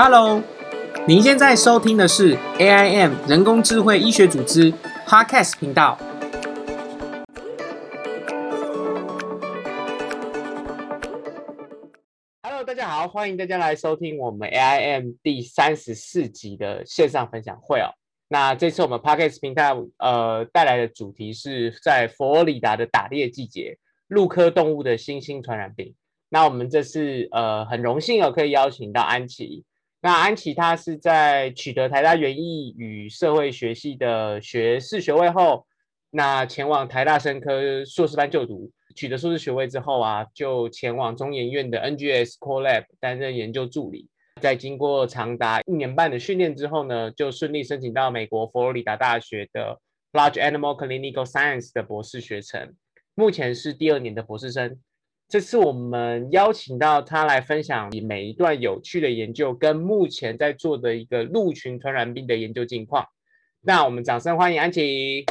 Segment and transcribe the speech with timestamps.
[0.00, 0.40] Hello，
[1.08, 4.72] 您现在收听的是 AIM 人工智慧医学组织
[5.04, 5.98] Podcast 频道。
[12.44, 17.90] Hello，大家好，欢迎大家来收听我们 AIM 第三十四集的线上分享会哦。
[18.28, 23.76] 那这次我们 Podcast 频道呃带来的主题是在佛罗里达的打猎季节，
[24.06, 25.92] 陆科动物的新兴传染病。
[26.28, 29.64] 那我们这次呃很荣幸哦，可以邀请到安琪。
[30.00, 35.66] 那安琪她是在取得台大园艺与社会学系的学士学位后，
[36.10, 44.08] 那前往台大生科硕士班就读，取得硕士学位之后啊，就前往中研院的 NGS Core Lab 担任研究助理。
[44.40, 49.80] 在经过长达一年半的训练之后呢，就顺利申请到美国佛罗里达大学的
[50.12, 52.72] Large Animal Clinical Science 的博士学程，
[53.16, 54.78] 目前是第二年的博士生。
[55.28, 63.06] 这次我们邀请到他来分享你每一段有趣的研究，跟目前在做的一个鹿群传染病的研究近况。
[63.60, 65.26] 那我们掌声欢迎安琪。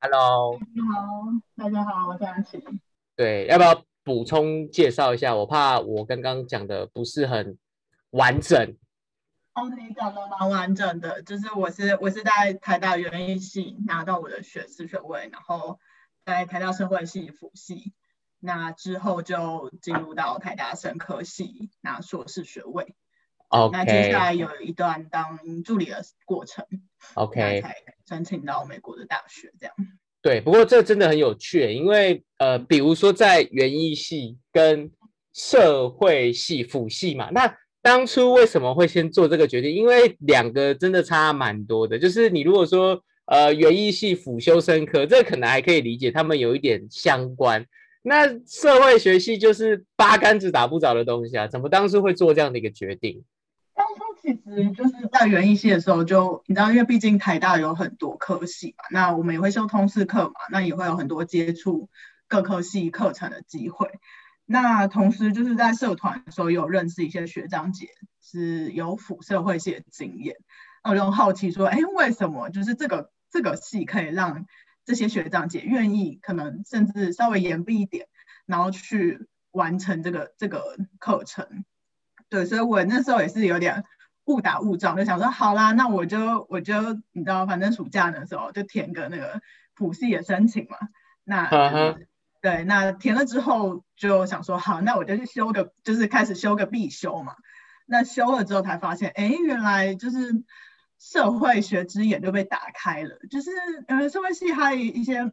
[0.00, 2.64] Hello，你好，大家好，我是安琪。
[3.14, 5.36] 对，要不要补充介绍一下？
[5.36, 7.58] 我怕我刚刚讲的不是很
[8.12, 8.74] 完整。
[9.52, 15.78] 哦，你讲的蛮完整的，就是我是我是在台大园艺系拿到我的学士学位，然后
[16.24, 17.92] 在台大社会系辅系。
[18.40, 22.94] 那之后就进入到台大生科系拿硕士学位。
[23.48, 23.76] OK。
[23.76, 26.64] 那接下来有一段当助理的过程。
[27.14, 27.60] OK。
[27.60, 27.74] 才
[28.06, 29.74] 申请到美国的大学这样。
[30.20, 34.90] 对，不过这真的很有趣，因为呃，比如说在园艺系跟
[35.32, 39.72] 社会系辅系嘛，那当初为什么会先做这个决定？
[39.72, 41.98] 因为两个真的差蛮多的。
[41.98, 47.64] 就是你如果说呃园艺系辅修生科，这可能还可以理解，他们有一点相关。
[48.08, 51.46] 那社会学系就是八竿子打不着的东西啊！
[51.46, 53.22] 怎么当初会做这样的一个决定？
[53.74, 61.90] 当初其实就是在园艺系的时候，就你知道，因为毕竟台大有很多科系嘛，那我们也会修通识课嘛，那也会有很多接触
[62.26, 63.90] 各科系课程的机会。
[64.46, 67.88] 那同时就是在社团的时候，有认识一些学长姐
[68.22, 70.36] 是有辅社会系的经验，
[70.82, 74.46] 那我就好奇说，哎，为什么就是这个这个系可以让？
[74.88, 78.06] 这些学长姐愿意，可能甚至稍微严厉一点，
[78.46, 81.66] 然后去完成这个这个课程。
[82.30, 83.84] 对，所以我那时候也是有点
[84.24, 89.42] 误打误撞，就想说，好啦，那我就我就你知道，反正暑假的时候就填个那个
[89.74, 90.78] 普系的申请嘛。
[91.22, 91.98] 那
[92.40, 97.34] 对，那填了之后就想说，好，那我就去修个，就是开始修个必修嘛。
[97.84, 100.42] 那修了之后才发现，哎，原来就是。
[100.98, 103.50] 社会学之眼就被打开了，就是
[103.86, 105.32] 呃，社会系还有一些，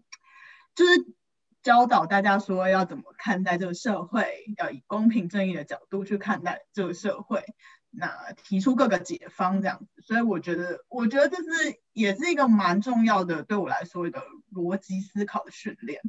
[0.76, 1.08] 就是
[1.64, 7.44] 教导大家说要怎么看待这个社会，要以公平正义的角度去看待这个社会，
[7.90, 10.02] 那提出各个解方这样子。
[10.04, 14.22] 所以我觉得，我觉得这是也是一个蛮重要的，对我来说一个
[14.54, 16.02] 逻辑思考的训练。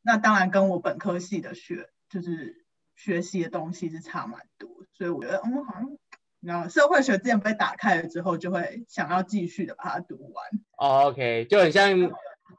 [0.00, 5.90] 那当然跟我本科系的学就是学习的东西是差蛮多，所以我觉得嗯好像。
[6.44, 11.06] 然后社会学之前被打开了之后，就会想要继续的把它读完。
[11.06, 11.98] OK，就很像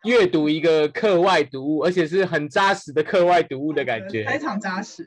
[0.03, 4.25] 阅读一个课外读物，而且是很扎实的课外读物的感觉。
[4.29, 5.05] 非常扎实。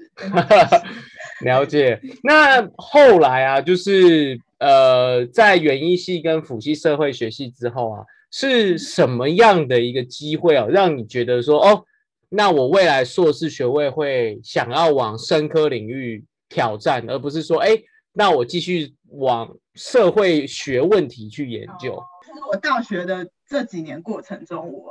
[1.44, 2.00] 了解。
[2.22, 11.84] 那后来啊，就是呃，在园艺系跟辅系社会学系之后啊，是什么样的一个机会啊，让你觉得说，哦，
[12.28, 17.76] 那我未来硕士学位会想要往深科领域挑战，而不是说，哎。
[18.18, 22.02] 那我继续往社会学问题去研究。
[22.50, 24.90] 我大学的这几年过程中，我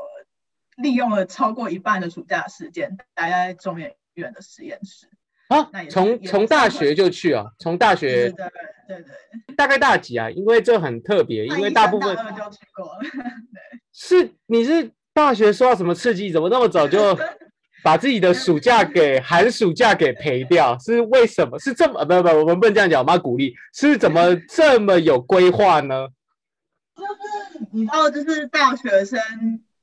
[0.78, 5.10] 利用了超过一半的暑假时间待在中研院的实验室
[5.50, 5.70] 啊。
[5.90, 7.46] 从从大学就去啊？
[7.60, 8.48] 从大学对
[8.88, 10.32] 对对，大概大几啊？
[10.32, 13.00] 因为这很特别，因为大部分就去过了。
[13.52, 16.32] 对，是你是大学受到什么刺激？
[16.32, 17.14] 怎么那么早就？
[17.84, 21.58] 把自己的暑假给寒暑假给赔掉，是为什么？
[21.60, 23.54] 是这么不不，我们不能这样讲，我们要鼓励。
[23.74, 26.08] 是怎么 这么有规划呢？
[26.96, 29.20] 就是你知道，就是大学生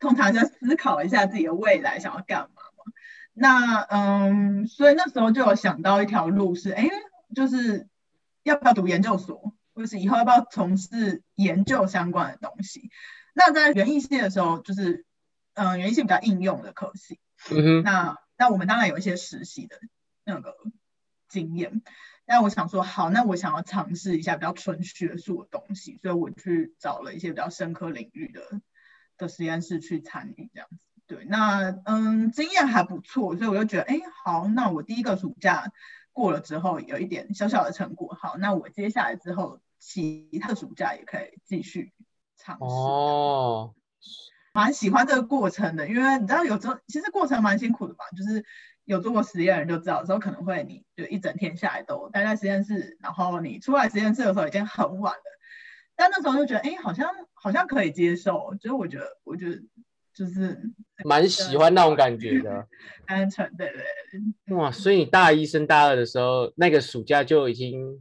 [0.00, 2.46] 通常在思考一下自己的未来想要干嘛
[2.76, 2.92] 嘛。
[3.32, 6.90] 那嗯，所以那时候就有想到一条路是，哎，
[7.34, 7.86] 就是
[8.42, 12.90] 要不要读研究所，或是以后要不要从事研究相关的东西。
[13.32, 15.04] 那在园艺系的时候，就是
[15.54, 17.18] 嗯，园艺系比较应用的科系。
[17.50, 19.78] 嗯那那我们当然有一些实习的
[20.24, 20.56] 那个
[21.28, 21.82] 经验，
[22.26, 28.60] 但我想说，好，那我想要尝试一下比较纯学术的东西，所以我去找了一些比较深科领域的
[29.18, 30.78] 的实验室去参与，这样子。
[31.06, 35.70] 对，那嗯，经验还不错，所以我就觉得，哎，好，那我第一个暑假
[36.12, 41.92] 过了之后有一点小小的成果，好，那我接下来之后其他的暑假也可以继续
[42.36, 42.64] 尝试。
[42.64, 43.74] 哦，
[44.54, 48.44] 蛮喜欢这个过程的，因为你知道有时候其实过程蛮辛苦的吧，就是
[48.84, 55.22] 有做过实验的人就知道，有时候可能会你就一整天下来都待在实验室，然后你出来实验室的时候已经很晚了，
[55.96, 59.60] 但那时候就觉得哎，好像好像可以接受，就是我觉得我觉得
[60.14, 60.56] 就是
[61.04, 62.68] 蛮喜欢那种感觉的，
[63.08, 63.72] 单纯对
[64.46, 64.54] 对。
[64.54, 68.00] 哇，所以你大一升大二的时候，那个暑假就已经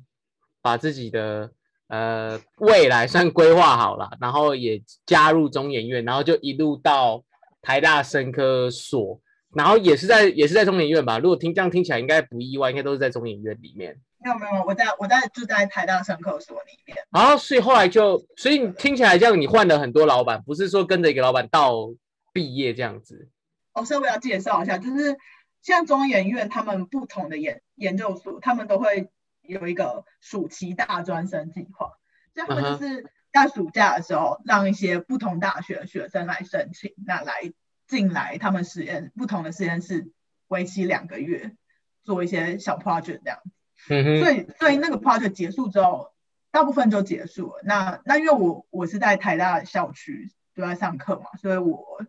[0.62, 1.52] 把自己的。
[1.94, 7.24] 呃，未来算规划好了，然后也加入中研院，然后就一路到
[7.62, 9.22] 台大生科所，
[9.54, 11.20] 然后也是在也是在中研院吧。
[11.20, 13.96] 如果听这样听起来，应该不意外，应该都是在中研院里面。
[14.24, 16.98] 没有没有，我在我在就在台大生科所里面。
[17.12, 21.94] 然后所以后来就，所以你听起来这样，你换了很多老板，不是说跟着一个老板到
[22.34, 23.30] 毕业这样子。
[23.74, 25.16] 哦，所以我要介绍一下，就是
[25.62, 29.10] 像中研院他们不同的研研究所，他们都会。
[29.44, 31.98] 有一个暑期大专生计划，
[32.34, 37.52] 就他们就是在暑假的时候，让一些不同大学的学生来申请，那来
[37.88, 40.12] 进来他们实验不同的实验室，
[40.48, 41.56] 为期两个月，
[42.04, 43.52] 做一些小 project 这样子。
[43.90, 46.14] 嗯所以所以那个 project 结束之后，
[46.52, 47.62] 大部分就结束了。
[47.66, 52.06] 那那因为我我是在台大校区都在上课嘛，所以我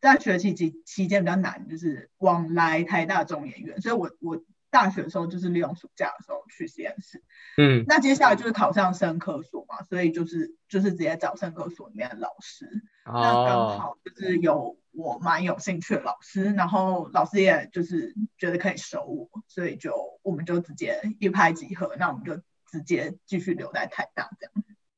[0.00, 4.42] 在学期期期间比较难，就是往来台大中研院，所以我我。
[4.70, 7.22] 大学的时候就是利用暑假的时候去实验室，
[7.58, 12.68] 嗯，那接下来就是考上生科所嘛，所以就是就是直接找生科所里面的老师，
[13.04, 22.36] 那刚好就是有我蛮有兴趣的老师，然后老师也就是觉得可以收我，所以就我们就直接一拍即合，那我们就
[22.70, 24.52] 直接继续留在台大这样。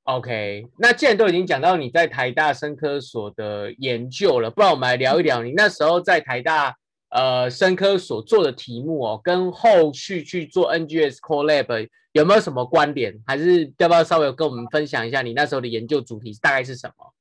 [0.04, 6.76] OK，那既然都已经讲到你在台大生科所的研究了，不然我们来聊一聊你那时候在台大。
[7.12, 13.22] 呃，生科所做的题目哦，跟后续去做 NGS Core Lab 有没有什么关联？
[13.26, 17.12] 还是要不要稍微跟我们分享一下你那时候的研究主题大概是什么？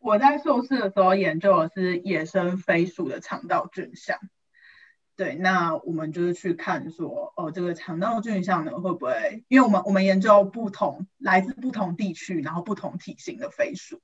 [0.00, 4.18] 我在硕士的时候研究的是野生飞鼠的肠道菌相。
[5.14, 9.44] 对，那我们就是去看说，哦，这个肠道菌相呢会不会？
[9.46, 14.00] 因为我们我们研究不同来自不同地区，然后不同体型的飞鼠。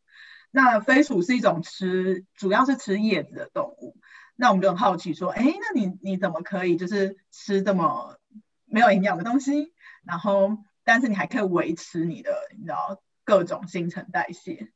[0.53, 3.97] 那飞鼠是一种吃，主要是吃叶子的动物。
[4.37, 8.19] 那我们就很好奇说，哎，那你你怎么可以就是吃这么
[8.67, 9.73] 没有营养的东西，
[10.05, 14.69] 然后但是你还可以维持你的你知道各种新陈代谢？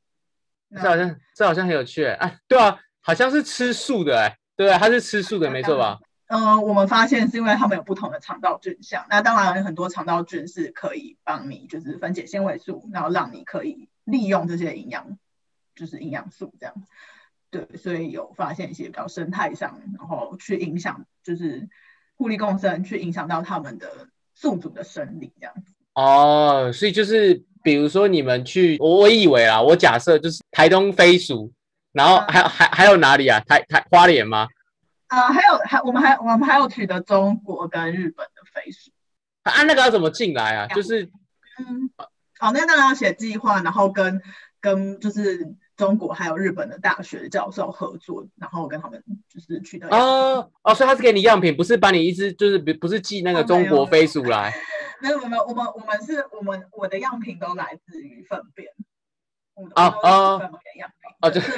[0.74, 5.98] 这好像这好像很有趣哎，对啊，好像是吃素的哎，对啊，它是吃素的没错吧？
[6.28, 15.18] 嗯，我们发现是因为它们有不同的肠道菌相，那当然很多肠道菌是可以帮你就是分解纤维素，然后让你可以利用这些营养，
[15.74, 16.74] 就是营养素这样。
[17.50, 21.68] 对，所以有发现一些比较生态上，然后去影响，就是
[22.16, 25.72] 互利共生，去影响到他们的宿主的生理这样子。
[25.94, 31.52] 哦，所以就是比如说你们去，我我以为啊，我假设就是台东飞鼠，
[31.90, 33.40] 然后还还还有哪里啊？
[33.40, 34.46] 台台花莲吗？
[35.08, 38.92] 啊，还有还我们还我们还有取得中国跟日本的飞鼠。
[39.42, 40.68] 啊，那个要怎么进来啊？
[40.68, 41.10] 就是
[41.58, 41.90] 嗯，
[42.38, 44.22] 好，那当然要写计划，然后跟
[44.60, 45.56] 跟就是。
[45.80, 54.52] 中国还有日本的大学教授合作，然后跟他们就是取得哦哦，所以他是给你样品，不是把你 一只就是不不是寄那个中国飞鼠来？
[55.00, 58.68] 没有 没有，我们我们是我们我的样品都来自于粪便。
[59.74, 60.50] 啊啊！
[61.22, 61.50] 哦，就是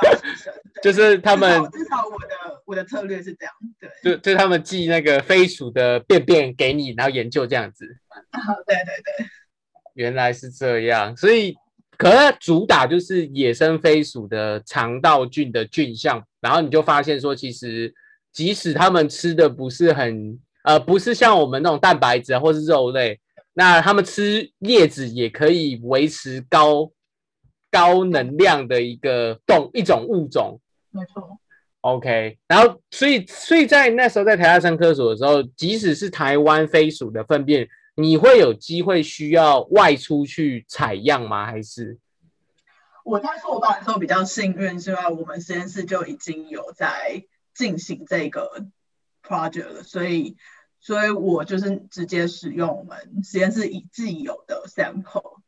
[0.82, 7.86] 就是他们至少我的我的策略是这样，对，就就他们寄那个飞鼠的便便给你，然后研究这样子。
[8.30, 8.84] 啊，对对
[9.16, 9.26] 对，
[9.94, 11.56] 原来是这样，所以。
[11.98, 17.92] 可是主打就是野生飞鼠的肠道菌的菌相，然后你就发现说，其实
[18.32, 23.18] 即使他们吃的不是很呃，不是像我们那种蛋白质啊，或是肉类，
[23.54, 26.90] 那他们吃叶子也可以维持高
[27.70, 30.60] 高能量的一个动一种物种。
[30.90, 31.38] 没错。
[31.82, 37.68] OK，然后所以所以在那时候在台大生科所的时候，即使是台湾飞鼠的粪便。
[37.98, 41.46] 你会有机会需要外出去采样吗？
[41.46, 41.98] 还是
[43.04, 47.24] 我在硕班的时候比较幸运，是因为我们实验室就已经有在
[47.54, 48.66] 进行这个
[49.22, 50.36] project 了，所以
[50.78, 55.38] 所以我就是直接使用我们实验室已既有的 sample。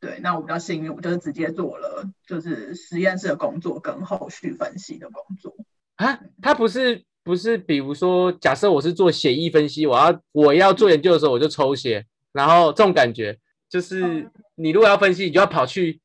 [0.00, 5.54] 对，那我比较幸运，我就是直接做了就是实验室的工作跟后续分析的工作
[5.96, 7.04] 啊，它不是。
[7.28, 16.00] 不是，比如说，假设我是做血液分析，我要我要做研究的时候，我就抽血，然后这种感觉就是，你如果要分析，你就要跑去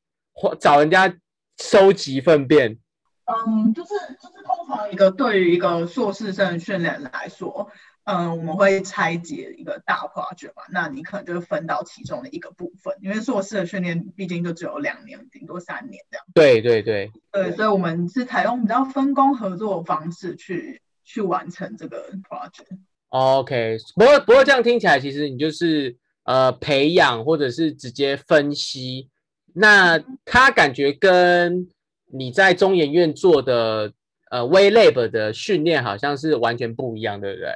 [0.59, 1.15] 找人家
[1.61, 2.77] 收集粪便。
[3.23, 7.69] 嗯，就是就是通常一个对于一个硕士生训练来说，
[8.03, 16.25] 嗯，我们会拆解一个大 project 嘛，那你可能就分到其中的一个部分，因为硕士的训练毕竟就只有两年，顶多三年这样。
[16.33, 22.77] 对对对对，所以我们是采用比较分工合作的方式去去完成这个 project。
[23.09, 29.09] OK，不过不过这样听起来，其实你就是呃培养或者是直接分析，
[29.53, 31.69] 那他感觉跟
[32.07, 33.93] 你在中研院做的
[34.31, 37.49] 呃 w Lab 的训练好像是完全不一样，对不对？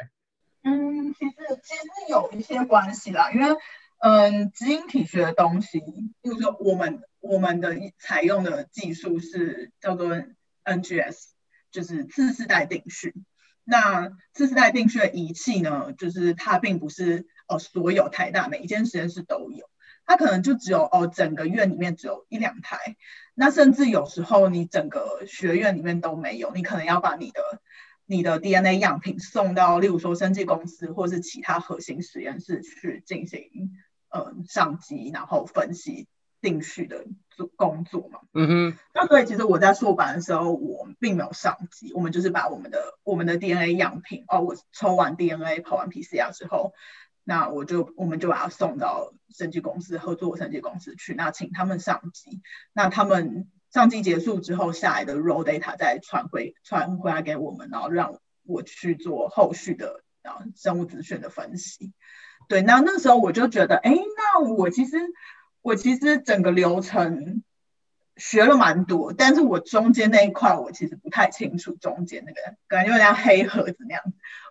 [0.64, 3.56] 嗯，其实其实有一些关系啦，因为
[4.00, 5.80] 嗯，基因体学的东西，
[6.22, 10.16] 比如说我们我们的采用的技术是叫做
[10.66, 11.30] NGS，
[11.72, 13.16] 就是次世代定序。
[13.70, 19.70] 那次世代定序的仪器呢，就是它并不是呃所有台大每一间实验室都有，
[20.06, 22.78] 它可能就只有哦整个院里面只有一两台，
[23.36, 27.42] 那甚至有时候你整个学院里面都没有，你可能要把你的
[28.06, 33.42] 你的 DNA 样品送到，例如说生技公司或是其他核心实验室去进行
[34.10, 36.08] 呃上机，然后分析。
[36.42, 46.74] 定序的做工作嘛，嗯哼，那所以其实我在硕班的时候，我并没有上机，我们就是把我们的我们的 DNA 样品，哦，我抽完 DNA 跑完 PCR 之后，
[47.24, 52.42] 那我就我们就把它送到审计公司合作审计公司去，那请他们上机，
[52.74, 61.94] 那他们上机结束之后下来的 raw data 再传回传回来给我们，然后让我去做后续的啊生物资讯的分析。
[62.48, 64.98] 对，那那时候我就觉得，哎，那我其实。
[65.68, 67.44] 我其实整个流程
[68.16, 74.02] 学了蛮多，但是我中间那一块我其实不太清楚，中间那个感觉有点黑盒子那样，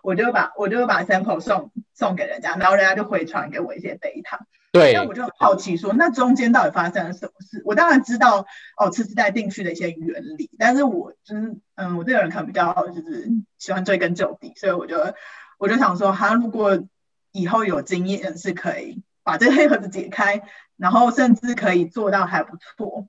[0.03, 4.41] 我就把我就把 sample 送送给人家，然后人家就回传给我一些 data。
[4.71, 4.93] 对。
[4.93, 7.63] 那我就很好奇说，那中间到底发生了什么事？
[7.65, 8.45] 我当然知道
[8.77, 15.15] 哦，次世代定序的一些原理，但是我就是嗯，我这个人可能比较就是喜欢追根究底，所以我就
[15.57, 16.83] 我就想说，他如果
[17.31, 20.43] 以后有经验是可以把这个黑盒子解开。
[20.77, 23.07] 然后甚至可以做到还不错，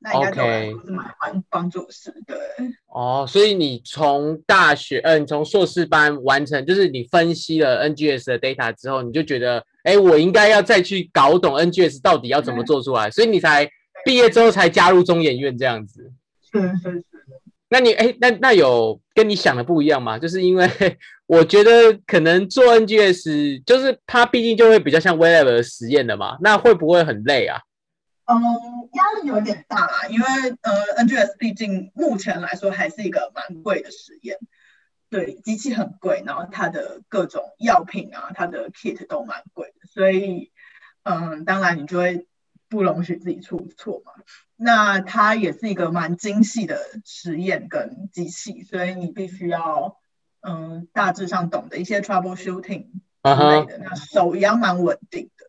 [0.00, 2.36] 那应该是蛮帮帮助是，的。
[2.88, 13.68] 哦，所以你从大学，嗯，从硕士班完成，就是你分析了 NGS 的 data 之后，你就觉得，哎，我应该要再去搞懂 NGS 到底要怎么做出来，所以你才
[14.04, 16.12] 毕业之后才加入中研院这样子。
[16.52, 17.04] 是是是。
[17.68, 20.18] 那你，哎，那那有跟你想的不一样吗？
[20.18, 20.68] 就是因为
[21.26, 27.60] 我觉得可能做 NGS，就是它毕竟就会比较像 w e b 的实验的嘛，那会不会很累啊？
[28.26, 28.36] 嗯，
[28.92, 30.26] 压力有点大，因为
[30.62, 34.38] 呃，NGS 毕竟目前来说还是一个蛮贵的实验，
[35.10, 40.52] 对，机器很贵，然后它的各种药品啊，它的 kit 都蛮贵的，所以
[41.02, 42.28] 嗯，当然你就会
[42.68, 44.12] 不容许自己出错嘛。
[44.54, 49.98] 那它也是一个蛮精细的实验跟机器，所以你必须要。
[50.46, 52.86] 嗯，大致上懂的一些 troubleshooting
[53.24, 55.44] 之类的，那手一样蛮稳定的，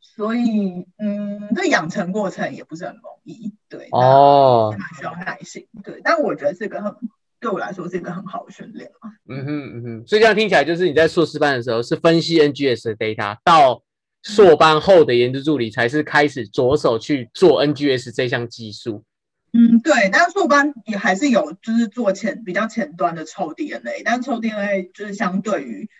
[0.00, 6.92] 所以嗯，这养成过程也不是很容易，对，哦，蛮需要耐心，对，但我觉得这个很
[7.38, 9.10] 对我来说是一个很好的训练嘛。
[9.28, 13.82] 嗯哼嗯哼，所以这样听起来就是你在硕士班的时候是分析 NGS 的 data，到
[14.22, 19.04] 硕班后的研究助理才是开始着手去做 NGS 这项技术。
[19.54, 25.90] 嗯，对，但是硕班也还是有，就是做前比较前端的抽 DNA，但是抽 DNA 就是相对于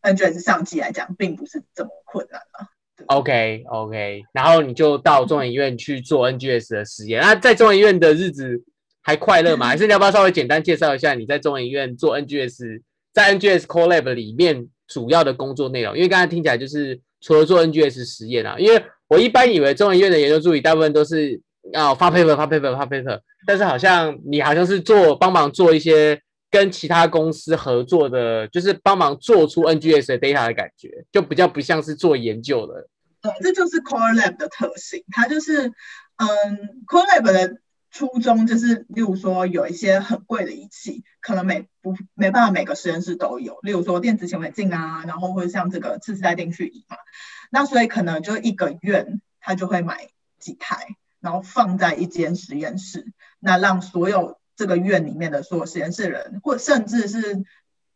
[0.00, 2.68] NGS 上机来讲，并不是这么困难了。
[3.08, 7.20] OK OK，然后你就到中研院去做 NGS 的实验。
[7.20, 8.64] 那在中研院的日子
[9.02, 9.66] 还快乐吗？
[9.66, 12.80] 还是你要不要稍微简单介绍一下你在中研院做 NGS，
[13.12, 15.94] 在 NGS Core Lab 里面主要的工作内容？
[15.94, 21.38] 因为刚才听起来就是除了做 NGS 实验啊，因为我一般以为中研院的研究助理大部分都是。
[21.74, 32.88] 啊发 paper 发 paper 发 paper，但是好像你好像是做帮忙做一些跟其他公司合作的，就是帮忙做出 NGS 的 data 的感觉，就比较不像是做研究的。
[33.22, 35.68] 对，这就是 Core Lab 的特性，它就是
[36.16, 36.28] 嗯
[36.86, 37.56] ，Core Lab 的
[37.90, 46.96] 初衷就是，例如说有一些很贵的仪器，可能每不没办法每个实验室都有，例如说电子显微镜啊，然后或者像这个次世代定序仪嘛，
[47.50, 50.08] 那所以可能就一个院他就会买
[50.40, 50.96] 几台。
[51.22, 57.42] 然后放在一间实验室，那让所有这个院里面的所有实验室人，或甚至是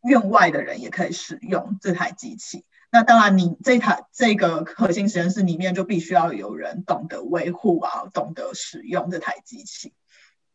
[0.03, 2.65] 院外的人也可以使用这台机器。
[2.93, 9.93] 那当然，你这台这个核心实验室里面就必须要有人懂得维护啊，懂得使用这台机器。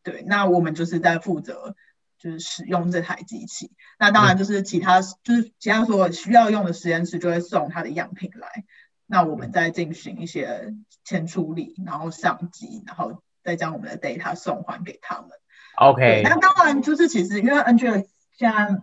[0.02, 1.76] 对，那我们就是在负责
[2.18, 3.72] 就是使用这台机器。
[4.00, 8.64] 那当然就是其他就是其他所有需要用的实验室就会送它的样品来。
[9.12, 15.30] 那我们再进行一些前处理，然后上机，然后再将我们的 data 送还给他们。
[15.76, 16.22] OK。
[16.24, 18.80] 那当然就是其实因为 NGS 现在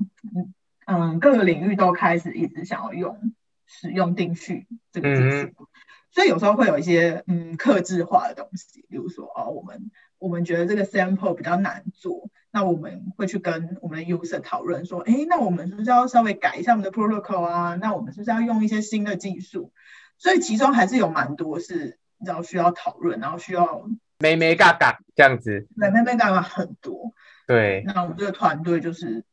[0.84, 3.32] 嗯，各个领域都开始一直想要用
[3.64, 5.68] 使用定序这个技术，
[6.10, 17.76] 所以有时候会有一些嗯克制化的东西，比如说哦，我们我们觉得这个 sample 比较难做，那我们会去跟我们的 user 讨论说，哎，那我们是不是要稍微改一下我们的 protocol 啊？
[17.76, 19.72] 那我们是不是要用一些新的技术？
[20.18, 27.12] 所以其中还是有蛮多是你知道需要讨论，然后需要没没嘎嘎这样子，没没没嘎嘎很多。
[27.46, 29.24] 对，那我们这个团队就是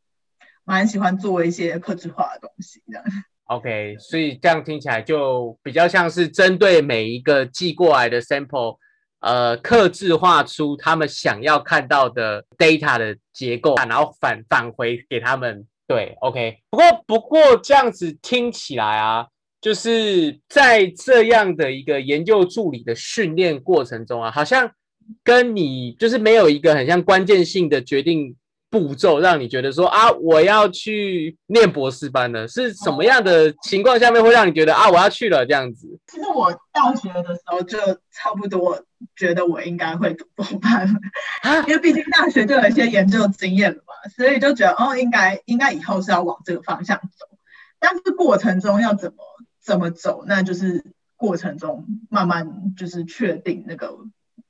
[0.63, 3.03] 蛮喜欢做一些克制化的东西，这样。
[3.45, 8.77] OK，所以这样听起来就比较像是针对每一个寄过来的 sample，
[9.19, 15.67] 呃，克制化出他们想要看到的 data 的结构，然后返返回给他们。
[15.87, 16.57] 对，OK。
[16.71, 19.27] 不过不过这样子听起来啊，
[19.65, 24.69] 就是在这样的一个研究助理的训练过程中啊，好像。
[25.23, 28.35] 跟你就是没有一个很像关键性的决定
[28.71, 32.47] 步骤，让你觉得说啊，我要去念博士班了？
[32.47, 35.87] 是什么样的情况下面会让你觉得啊，我要去了这样子？
[36.07, 37.77] 其实我大学的时候就
[38.11, 38.83] 差不多
[39.15, 40.99] 觉得我应该会读博班了，
[41.67, 47.27] 因为毕竟大学就有一些研究经验了嘛，所以就觉得哦，应该应该以后是要往这个方向走。
[47.77, 49.17] 但是过程中要怎么
[49.65, 53.97] 怎么走，那就是过程中慢慢就是确定那个。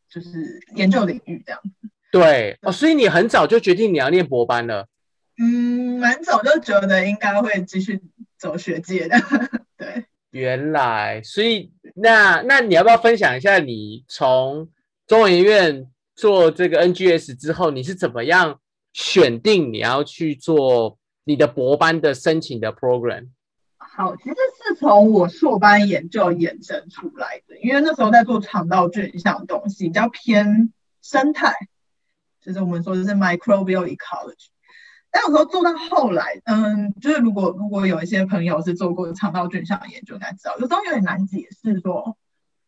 [0.07, 4.87] 就是研究领域这样子，对哦，所以你很早就决定你要念博班了。
[5.37, 7.99] 嗯，蛮早就觉得应该会继续
[8.37, 9.17] 走学界的。
[9.75, 14.69] 对，原来，所以那那你要不要分享一下你从
[15.05, 18.61] 中研院做这个 NGS 之后，你是怎么样
[18.93, 23.27] 选定你要去做你的博班的申请的 program？
[23.95, 31.53] 好，其实是从我硕班研究衍生出来的，因为那时候在做肠道菌相东西，比较偏生态，
[32.41, 34.47] 就是我们说的是 microbial ecology。
[35.11, 42.17] 但有时候做到后来，嗯，就是如果如果有一些朋友是做过肠道菌相研究，应该知道，有时候有点难解释说，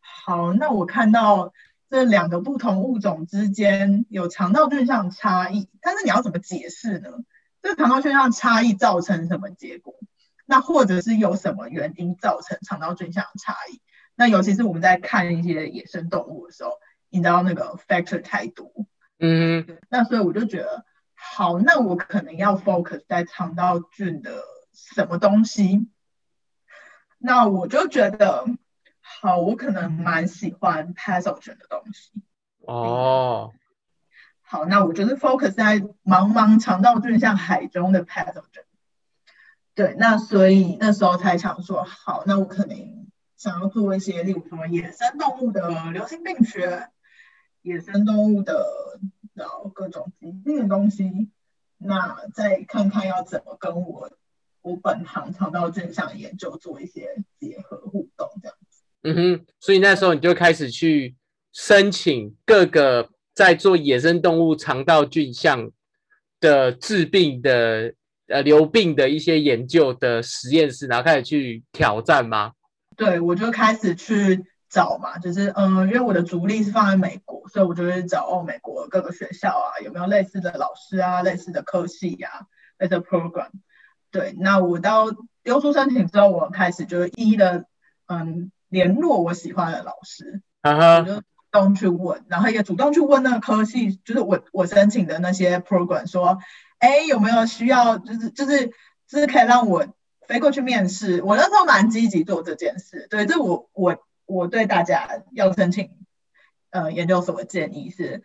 [0.00, 1.52] 好，那我看到
[1.90, 7.10] 这两个不同物种之间有肠道菌相差异，但是你要怎么解释呢？
[7.60, 9.92] 这个肠道菌相差异造成什么结果？
[10.50, 13.82] 那或者是有什么原因造成肠道菌相的差异？
[14.14, 16.72] 那尤其是我们在看一些野生动物的时候，
[17.10, 18.72] 你知道那个 factor 太多，
[19.18, 25.86] 嗯，那所以我就觉得，好，那我可能要 focus 在肠道菌的什么东西？
[27.18, 28.46] 那我就觉得，
[29.02, 32.22] 好，我可能蛮喜欢 pathogen 的东西。
[32.60, 33.52] 哦，
[34.40, 38.64] 好，那我就是 focus 在茫茫肠道菌像海中的 pathogen。
[39.78, 42.76] 对，那所以那时候才想说，好，那我可能
[43.36, 46.88] 想要做一些，例如什么野生动物的流行病学、
[47.62, 48.66] 野生动物的
[49.34, 51.30] 然后各种疾病的东西，
[51.78, 54.10] 那再看看要怎么跟我
[54.62, 58.82] 我本行肠道菌相研究做一些结合互动这样子。
[59.04, 61.14] 嗯哼，所以那时候你就开始去
[61.52, 65.70] 申请各个在做野生动物肠道菌相
[66.40, 67.94] 的治病的。
[68.28, 72.52] 呃，流病的一些研究的实验室，然后开始去挑战吗？
[72.94, 82.28] 对，我就开始去找嘛，就是嗯，因为我的主力是放在美国，所以我就会找哦，美国各个学校啊，有没有类似的老师啊，类似的科系呀，
[82.78, 83.48] 类似 program。
[84.10, 85.06] 对，那我到
[85.42, 87.64] 丢出申请之后，我开始就一一的
[88.08, 96.38] 嗯联络我喜欢的老师，我就主动去问，然后也主动去问那个科系，就是我我申请的那些 program 说。
[96.78, 97.98] 哎，有没有需要？
[97.98, 98.68] 就是就是
[99.08, 99.86] 就是可以让我
[100.28, 101.22] 飞过去面试。
[101.22, 103.08] 我那时候蛮积极做这件事。
[103.10, 105.90] 对，这我我我对大家要申请
[106.70, 108.22] 呃研究所的建议是，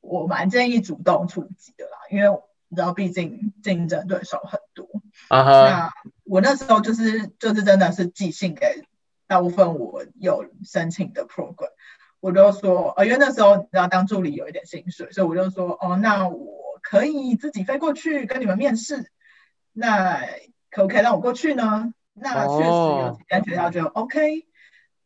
[0.00, 2.28] 我蛮建议主动出击的啦，因为
[2.68, 4.86] 你知道，毕竟竞争对手很多。
[5.28, 5.92] 啊那
[6.24, 8.86] 我那时候就是就是真的是寄信给
[9.26, 11.70] 大部分我有申请的 program，
[12.20, 16.63] 我就说，呃，因为那时候你知道当助理有一点薪水，所以我就说，哦，那我。
[16.84, 19.10] 可以自己飞过去跟你们面试，
[19.72, 20.20] 那
[20.70, 21.94] 可不可以让我过去呢？
[22.12, 24.46] 那确实有几间学校就 OK。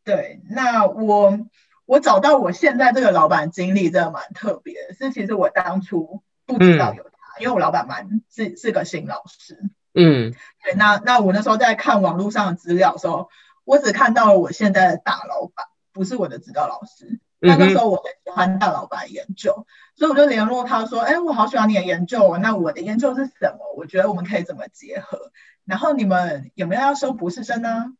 [0.04, 1.38] 对，那我
[1.86, 9.58] 我找到我现在这个老板经历真的蛮特别，是其实我当初不知道有他，因为我老板蛮是是个新老师。
[9.94, 13.30] 嗯，对，那那我那时候在看网络上的资料的时候，
[13.64, 17.20] 我只看到了我现在的大老板，不是我的指导老师。
[17.40, 23.74] 那那时候我很喜欢大老板研究，所以我就联络他说：“哎，我好喜欢你的研究，那我的研究是什么？
[23.76, 25.30] 我觉得我们可以怎么结合？
[25.64, 27.92] 然后你们有没有要收博士生呢？”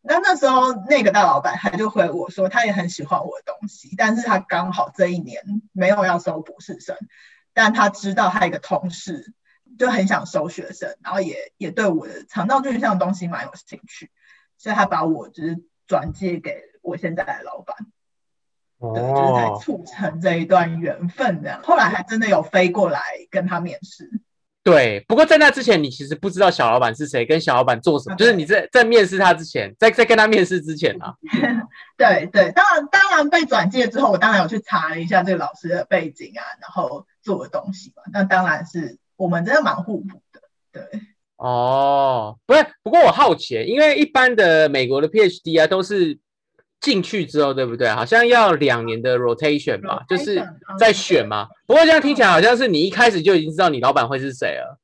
[0.00, 6.96] 那那时候那个大老板他就回我说，他也很喜欢我的东西，但是他刚好这一年没有要收博士生，
[7.52, 9.34] 但他知道他一个同事
[9.76, 14.10] 就很想收学生，然后也也对我的肠道菌相的东西蛮有兴趣，
[14.56, 17.76] 所以他把我就是转借给我现在的老板。
[18.80, 21.60] 对，就是在促成这一段缘分这样。
[21.64, 24.08] 后来还真的有飞过来跟他面试。
[24.62, 28.16] 对，不过在那之前，你其实不知道小老板是谁，跟小老板做什么。
[28.16, 31.14] 就是你在在面试他之前，在在跟他面试之前啊。
[31.96, 38.02] 对对，当然当然被转介之后，我当然有去查了一下这个老师的背景啊，然后做的东西嘛。
[38.12, 40.40] 那当然是我们真的蛮互补的。
[40.70, 41.00] 对。
[41.36, 46.18] 哦，不是，不过我好奇，因为一般的美国的 PhD 啊都是。
[46.80, 47.88] 进去之后，对不对？
[47.90, 50.40] 好像要两年的 rotation 吧，就是
[50.78, 51.48] 在选嘛。
[51.66, 54.78] 不过这样听起来好像是你一开始就已经知道你老板会是谁了。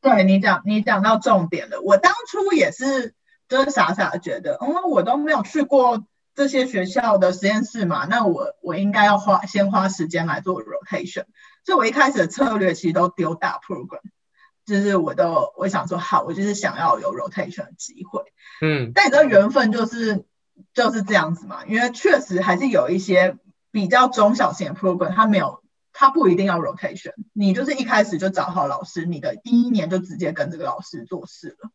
[0.00, 1.80] 对你讲，你讲到重点了。
[1.80, 3.14] 我当初也是，
[3.48, 6.04] 就是傻傻的觉得，嗯，我都没有去过
[6.36, 11.24] 这些学校的实验室嘛，那我我应该要花先花时间来做 rotation。
[11.64, 14.00] 所以我一开始的策略其实都丢大 program，
[14.64, 18.22] 就是我都我想说，好，我就是想要有 rotation 的机会。
[18.60, 20.24] 嗯，但你知道缘分就是。
[20.74, 23.36] 就是这样子嘛，因为确实还是有一些
[23.70, 25.62] 比较中小型的 program，它没有，
[25.92, 31.70] 它不一定要 rotation，你就是一开始就找好老师，你的第一年就直接跟这个老师做事了。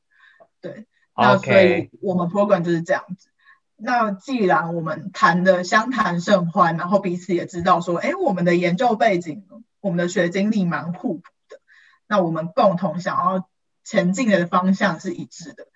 [0.62, 3.30] 对，那所以我们 program 就是这样子。
[3.76, 9.46] 那既然我们谈的相谈甚欢，然后彼此也知道说，哎，我们的研究背景、
[9.82, 11.60] 我们的学经历蛮互补的，
[12.08, 13.48] 那我们共同想要
[13.84, 15.68] 前进的方向是一致的，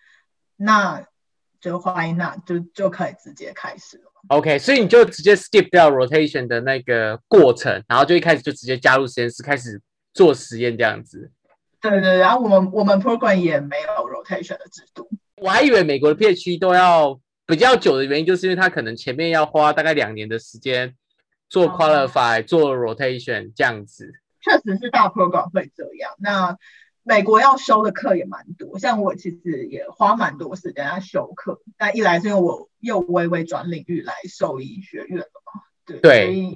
[0.56, 1.06] 那。
[1.62, 4.04] 就欢迎那就就可以直接开始了。
[4.28, 9.82] OK，所以你就直接 skip 掉 rotation 的那个过程，然后就一开始就直接加入实验室开始
[10.14, 11.32] 做实验这样子。
[11.80, 15.08] 对对，然后我们我们 program 也没有 rotation 的制度。
[15.38, 20.94] 我还以为美国的 PhD 都要比较久的原因，就是因为他可能前面要花大概两年的时间
[21.50, 24.12] 做 qualify 做 rotation 这样子。
[24.44, 26.12] 确实是大 program 会这样。
[26.20, 26.56] 那
[27.04, 31.60] 美国要修的课也蛮多，像我其实也花蛮多时间在修课。
[31.76, 36.56] 但一来是因为我又微微转领域来兽医学院了嘛，对，所以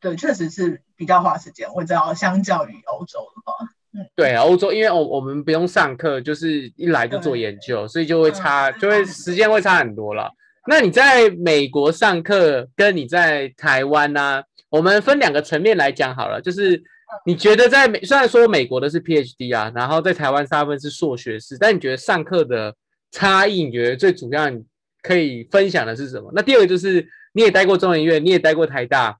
[0.00, 1.68] 对，确实是比较花时间。
[1.74, 10.30] 我知道，相较于欧洲的话，嗯，对，欧洲因为我我们不用上课，就是一来就做研究，所以就会差，就会时间会差很多了。
[10.66, 14.42] 那你在美国上课，跟你在台湾呢？
[14.70, 16.82] 我们分两个层面来讲好了，就是。
[17.24, 22.74] 你觉得在美虽然说美国的是 PhD 啊，然后在台湾大部分是硕学士，但你觉得上课的
[23.10, 24.62] 差异，你觉得最主要你
[25.02, 26.30] 可以分享的是什么？
[26.34, 29.18] 那第二个就是你也待过中研院，你也待过台大，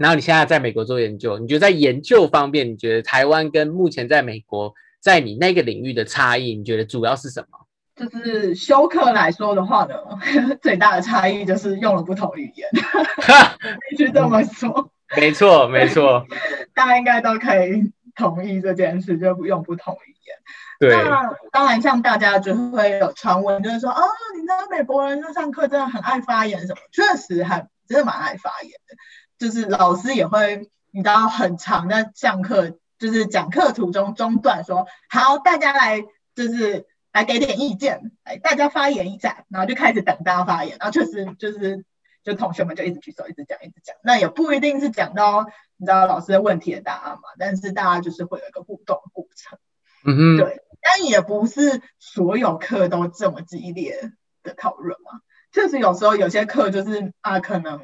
[0.00, 7.58] 然后你现在在美国做研究，你觉得在研究方面，你觉得台湾跟目前在美国在你那个领域的差异，你觉得主要是什么？
[7.94, 9.94] 就是修课来说的话呢，
[10.62, 12.66] 最大的差异就是用了不同语言，
[13.90, 14.90] 必须这么说。
[15.16, 16.26] 没错，没错，
[16.74, 20.36] 大家应该都可以同意这件事，就不用不同语言。
[20.80, 24.02] 对，那当然，像大家就会有传闻，就是说，哦，
[24.34, 26.80] 你知道美国人就上课真的很爱发言什么？
[26.90, 28.96] 确实还真的蛮爱发言的，
[29.38, 36.02] 就是老师也会，你知道，很长的上课，就是讲课途中中断说，好，大家来，
[36.34, 41.84] 就是来给点意见，来大家发言一下，然后就开始等大家发言，然后确实就是。
[42.22, 43.96] 就同学们就一直举手，一直讲，一直讲。
[44.02, 49.58] 那也不一定是讲到你知道老师的问题的答案嘛，但是大家就是会有一个互动过程。
[50.04, 50.62] 嗯哼，对。
[50.80, 55.20] 但也不是所有课都这么激烈的讨论嘛。
[55.52, 57.80] 确实有时候有些课就是啊，可能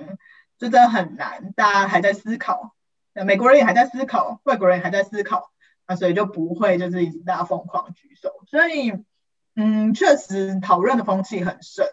[0.58, 2.74] 就真的很难，大家还在思考，
[3.12, 5.52] 美国人也还在思考，外国人也还在思考，
[5.86, 8.32] 那所以就不会就是一直大家疯狂举手。
[8.48, 8.92] 所以
[9.54, 11.86] 嗯，确实讨论的风气很盛。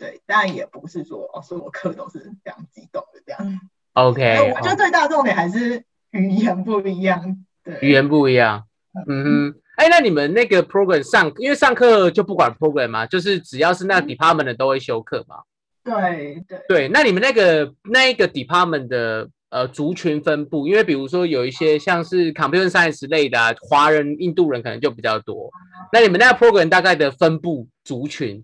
[0.00, 3.60] 对，但也不是说哦，所有课都是非常激动的这样。
[3.92, 7.44] OK，我觉得最大重点还是语言不一样。
[7.62, 8.64] 对，语言不一样。
[9.06, 15.36] 嗯哼，哎，那你们那个 program 上，因为上课就不管 program 嘛，就是只要是那 department 的都会修课嘛。
[15.84, 25.50] 对对对，那你们那个那一个 department 的呃族群分布，因为比如说有一些像是 computer science 类的啊，华人、印度人可能就比较多。
[25.92, 28.42] 那你们那个 program 大概的分布族群？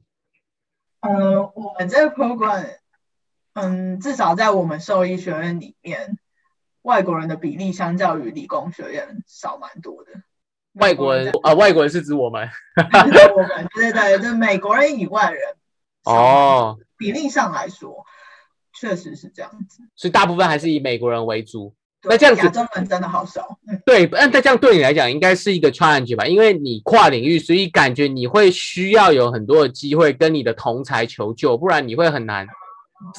[1.01, 2.77] 呃，我们这个 program，
[3.55, 6.19] 嗯，至少在我们兽医学院里面，
[6.83, 10.13] 外国人的比例相较于理工学院少蛮多的。
[10.73, 12.49] 外国人啊，外国人是指我们，
[13.37, 15.57] 我们对对，就美国人以外人
[16.05, 18.05] 哦，比例上来说，
[18.73, 19.83] 确实是这样子。
[19.95, 21.75] 所以大部分还是以美国人为主。
[22.09, 23.59] 那这样子，中文真的好少。
[23.85, 26.27] 对，那这样对你来讲应该是一个 challenge 吧？
[26.27, 32.47] 因为你跨领域，所以感觉你会需要有很多的机会跟你的同才求救，不然你会很难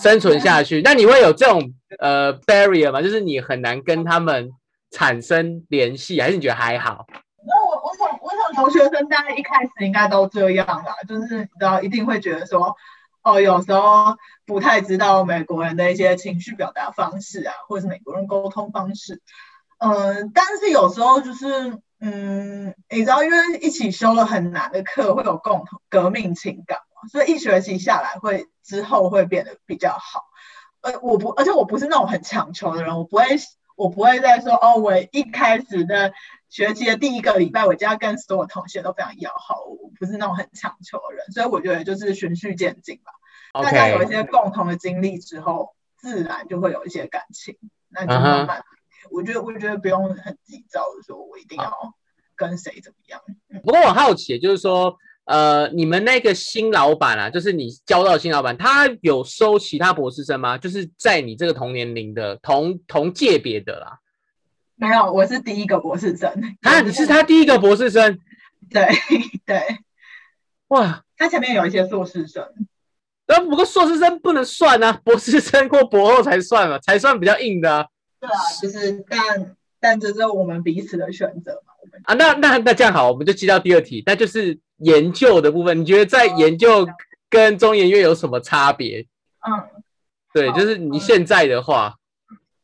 [0.02, 0.82] 生存下去。
[0.82, 3.02] 那你会有这种呃 barrier 吗？
[3.02, 4.52] 就是你很难跟他们
[4.91, 7.06] 产生联系，还是你觉得还好？
[7.45, 12.76] 那我我想我想留学生大家一开始应该都这样啦，就是你知道一定会觉得说，
[13.34, 19.22] 哦，有时候不太知道美国人的一些情绪表达方式啊，或者是美国人沟通方式，
[19.80, 21.80] 嗯，但是有时候就是。
[22.00, 30.26] 嗯，你知道，因为一起修了很难的课，会有共同革命情感嘛，所以一学期下来，会之后会变得比较好。
[30.82, 33.24] 呃，我不，而且我不是那种很强求的人，我不会，
[33.76, 36.13] 我不会再说哦，我一开始的
[36.50, 43.12] 学期的第一个礼拜，我就要跟所有同学都非常要好，我不是那种很强求的人，所以我觉得就是循序渐进吧。
[43.62, 47.58] 大家有一些共同的经历之后，自然就会有一些感情，
[47.90, 48.64] 那就慢慢。
[49.12, 51.72] 我觉得，我觉得不用很急躁的说，我一定要
[52.36, 53.22] 跟谁怎么样。
[53.64, 60.58] 不过我好奇，就是说，呃，你们那个新老板啊，就是你交到新老板，他有收其他博士生吗？
[60.58, 64.00] 就是在你这个同年龄的、同同界别的啦。
[64.80, 66.32] 没有，我是第一个博士生。
[66.62, 68.20] 啊，你是他第一个博士生？
[68.70, 68.88] 对
[69.46, 69.60] 对。
[70.68, 72.48] 哇，他前面有一些硕士生。
[73.28, 77.90] 那，不过硕士生不能算啊，博士生或博后才算嘛，才算比较硬的。
[78.20, 81.74] 对啊，就是但但这是我们彼此的选择嘛。
[81.82, 85.80] 我们啊，那那那这样好，我们就接到第二题，那就是研究的部分。
[85.82, 86.88] 你觉得在研究
[87.30, 89.08] 跟中研院有什么差别？
[89.48, 89.82] 嗯，
[90.34, 91.96] 对，就是你现在的话，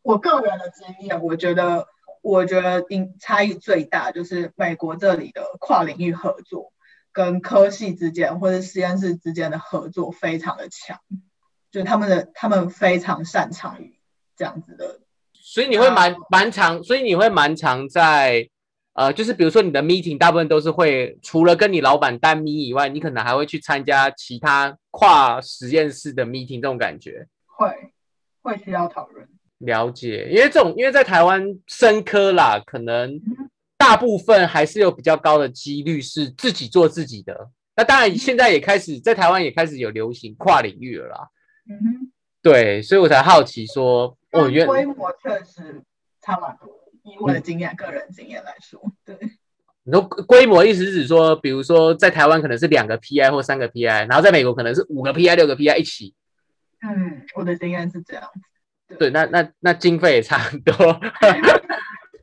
[0.04, 1.88] 我个人的经验，我觉得
[2.23, 6.71] 我觉得因差异最大就是美国这里的跨领域合作
[7.12, 10.97] 跟科系之间或者实验室之间的合作非常的强，
[11.69, 13.99] 就他们的他们非常擅长于
[14.38, 15.01] 这样子的。
[15.33, 18.47] 所以你会蛮蛮常，所以你会蛮常在，
[18.93, 27.67] 呃，就是比如说你的 meeting 大部分都是会除了跟你老板单 meet 以外，你可能还会去参加其他跨实验室的 meeting，这种感觉会
[28.41, 29.27] 会需要讨论
[29.59, 33.19] 了解，因为这种因为在台湾生科啦，可能
[33.77, 37.49] 大部分还是有比较高的几率是自己做自己的。
[37.75, 41.29] 那当然现在也开始在台湾也开始有流行跨领域了啦。
[41.69, 42.11] 嗯哼，
[42.41, 44.17] 对，所以我才好奇说。
[44.31, 45.81] 规模确实
[46.19, 46.67] 差蛮多，
[47.03, 49.15] 以我的经验、个人经验来说，对。
[49.83, 56.15] 你说规模意思是指说，比如说在台湾可能是两个 PI 或三个 PI，然后在美国可能是五个 PI、六个 PI 一起。
[56.81, 58.39] 嗯，我的经验是这样子。
[58.97, 60.73] 对，那那那经费也差很多。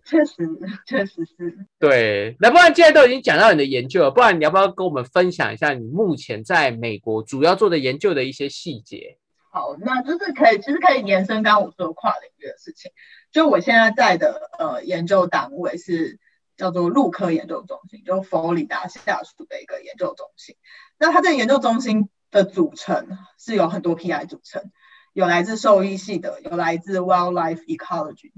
[0.05, 0.45] 确实，
[0.87, 1.57] 确实是。
[1.79, 9.19] 对，那不然既然都已经讲到你的研究了，不然你要不要跟我们分享一下你目前在美国主要做的研究的一些细节？
[9.53, 12.91] 好，那就是可以，其实可以延伸刚刚我说的跨领域的事情。
[13.31, 16.19] 就我现在在的呃研究单位是
[16.57, 20.57] 叫做陆科研究中心，就佛罗里达下属的一个研究中心。
[20.99, 24.73] 那它这个研究中心的组成是有很多 PI 组成，
[25.13, 28.33] 有来自兽医系的，有来自 Wildlife Ecology，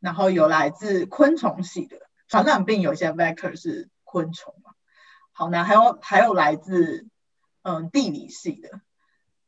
[0.00, 4.72] 然后有来自昆虫系的，传染病有些 vector 是昆虫嘛。
[5.32, 7.06] 好，那还有还有来自
[7.62, 8.80] 嗯地理系的。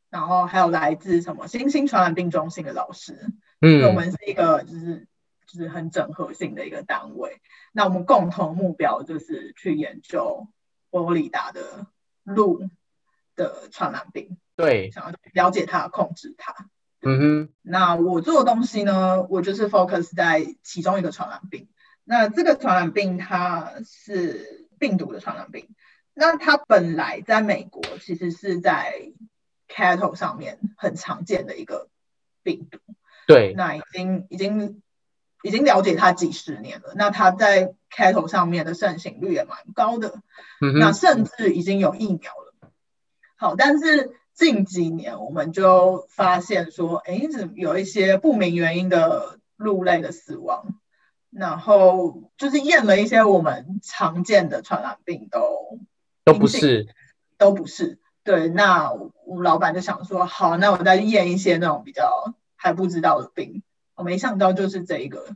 [0.09, 5.09] 然后还有来自什么新兴传染病中心的老师，嗯，我们是一个就是
[5.47, 7.43] 就是很整合性的一个单位。
[7.73, 10.49] 那我们共同目标就是去研究
[10.91, 11.87] 佛罗里达的
[12.23, 12.71] 鹿
[13.35, 16.55] 的传染病，对，想要了解它、控制它。
[17.03, 17.49] 嗯哼。
[17.63, 21.69] 那我做的东西呢，我就是 focus 在其中一个传染病。
[22.03, 25.69] 那这个传染病它是病毒的传染病。
[26.15, 29.13] 那它本来在美国其实是在
[29.69, 31.89] cattle 上面很常见的一个
[32.43, 32.79] 病毒，
[33.27, 34.81] 对，那已经已经
[35.43, 36.95] 已经了解它几十年了。
[36.95, 40.23] 那它在 cattle 上面的盛行率也蛮高的，
[40.63, 42.71] 嗯那甚至已经有疫苗了。
[43.37, 50.79] 好，但是近几年我们就发现说，哎，怎么有一些不明原因的鹿类的死亡？
[51.31, 55.81] 然后就是验了一些我们常见的传染病都
[56.25, 56.87] 都不是，
[57.37, 57.99] 都不是。
[58.25, 63.63] 对，那我们老板就想说，好，那我再验一些那种比较还不知道的病。
[63.95, 65.35] 我没想到就是这一个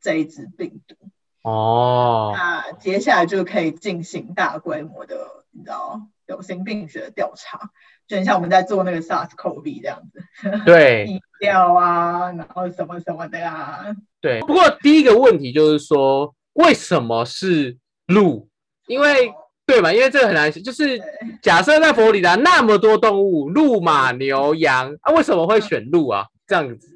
[0.00, 0.96] 这一只病毒
[1.42, 2.32] 哦。
[2.34, 7.70] 那接下来就可以进行大规模的，你知道，流行病学调查，
[8.10, 10.20] 就像我们在做那个 SARS-CoV 这样子。
[10.66, 13.86] 对， 疫调啊，然后什么什么的啊。
[14.20, 18.48] 对，不过第一个问题就是说，为什么是鹿？
[18.88, 19.32] 因为
[19.64, 19.92] 对嘛？
[19.92, 21.00] 因为这个很难，就是
[21.40, 26.26] 假设在佛罗里达那么多动物，鹿、马、牛、羊，啊，为什么会选鹿啊？
[26.48, 26.88] 这样子。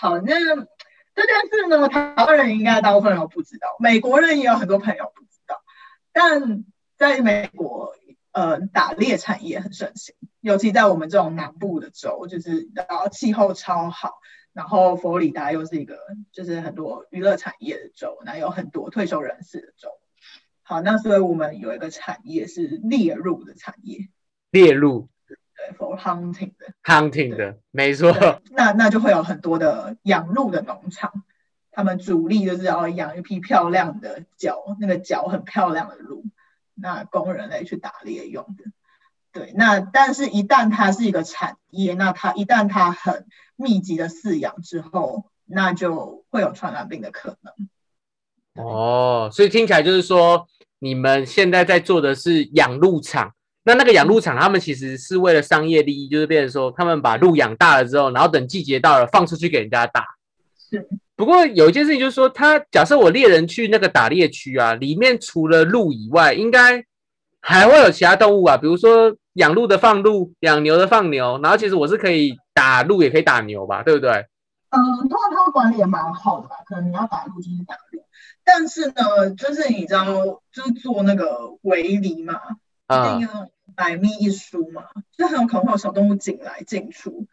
[0.00, 0.34] 好，那
[1.14, 5.54] 这件事呢，台湾人应该大部分人都不知道，美国人也有很多朋友不知道。
[6.12, 6.64] 但
[6.98, 7.94] 在美国，
[8.34, 14.14] 呃，打猎产业很盛行，尤其在我们这种南部的州，就是然后气候超好，
[14.52, 15.96] 然后佛罗里达又是一个
[16.32, 19.88] 就是很多娱乐产业的州，那有很多退休人士的州。
[20.64, 24.08] 好，那所以我们有一个产业是猎鹿的产业，
[24.50, 26.74] 猎鹿对，for hunting 的。
[26.82, 28.12] hunting 的，没错。
[28.50, 31.22] 那那就会有很多的养鹿的农场，
[31.70, 36.24] 他们主力就是要养一批漂亮的角，那个角很漂亮的鹿，
[36.74, 38.64] 那供人类去打猎用的。
[39.32, 48.64] 对，那但是，一旦它是一个产业，那它一旦它很密集的饲养之后，那就会有传染病的可能。
[48.64, 50.46] 哦，所以听起来就是说，
[50.78, 53.32] 你们现在在做的是养鹿场。
[53.64, 60.04] 那那个养鹿场，他们其实是为了商业利益，就是变成说，他们把鹿养大了之后，然后等季节到了放出去给人家打。
[60.70, 66.84] 是，不过有一件事情就是说，他假设我猎人去那个打猎区啊，里面除了鹿以外，应该
[67.40, 74.26] 还会有其他动物啊，比如说养鹿的放鹿，养牛的放牛，然后其实我是可以打鹿，也可以打牛吧，对不对？
[74.70, 76.56] 嗯，通常他们管理也蛮好的吧？
[76.66, 78.02] 可能你要打鹿就是打鹿，
[78.44, 80.04] 但是呢，就是你知道，
[80.52, 82.34] 就是做那个围篱嘛，
[82.88, 84.82] 一定要百密一疏嘛，
[85.16, 87.28] 就很有可能会有小动物进来进出。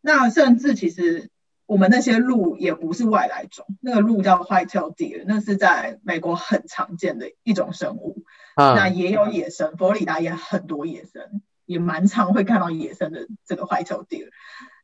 [0.00, 1.30] 那甚至其实
[1.66, 8.24] 我们那些鹿也不是外来种，那个鹿叫 white-tailed deer，那是在美国很常见的一种生物。
[8.54, 14.28] 啊那也有野生，佛罗里达也很多野生，也蛮常会看到野生的这个 white-tailed deer。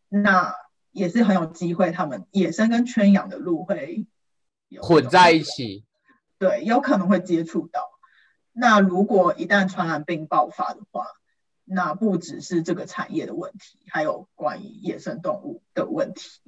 [0.08, 0.54] 那
[0.90, 4.06] 也是很有机会，他们野生跟圈养的鹿会
[4.68, 5.84] 有混在一起。
[6.38, 7.90] 对，有可能会接触到。
[8.52, 11.06] 那如果一旦传染病爆发的话，
[11.64, 16.40] 那不只是这个产业的问题，还有关于野生动物的问题。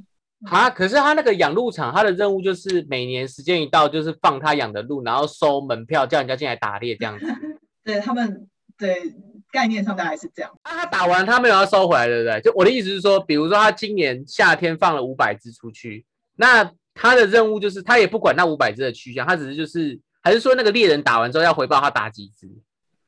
[0.46, 7.26] 啊，可是他那个养鹿场，他的任务就是每年时间一到，就是放他养的鹿，然后收门票，叫人家进来打猎这样子。
[7.85, 9.14] 对他们，对
[9.50, 10.50] 概念上大概是这样。
[10.64, 12.40] 那他打完，他没有要收回来，对不对？
[12.40, 16.05] 就我的意思是说，比如说他今年夏天放了五百只出去，
[16.37, 22.48] 那他的任务就是他也不管那五百只的去向，他只是就是还是说那个猎人打完之后要回报他打几只。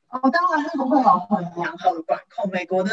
[0.09, 2.49] 哦，当然他不会有很良好的管控。
[2.49, 2.91] 美国的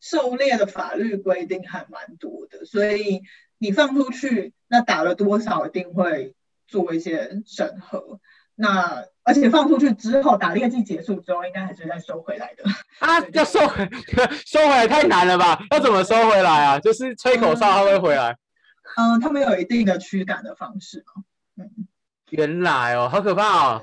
[0.00, 3.22] 狩猎的法律规定还蛮多的，所以
[3.58, 6.34] 你放出去，那打了多少一定会
[6.66, 8.20] 做一些审核。
[8.56, 12.64] 那而且放出去之后，打猎季结束之后，应该还是再收回来的。
[13.00, 13.88] 啊，要收回
[14.46, 15.58] 收回来太难了吧？
[15.72, 16.78] 要怎么收回来啊？
[16.78, 18.36] 就是吹口哨他会回来。
[18.96, 21.24] 嗯，他们有一定的驱赶的方式嘛。
[21.56, 21.88] 嗯，
[22.30, 23.82] 原来哦，好可怕哦。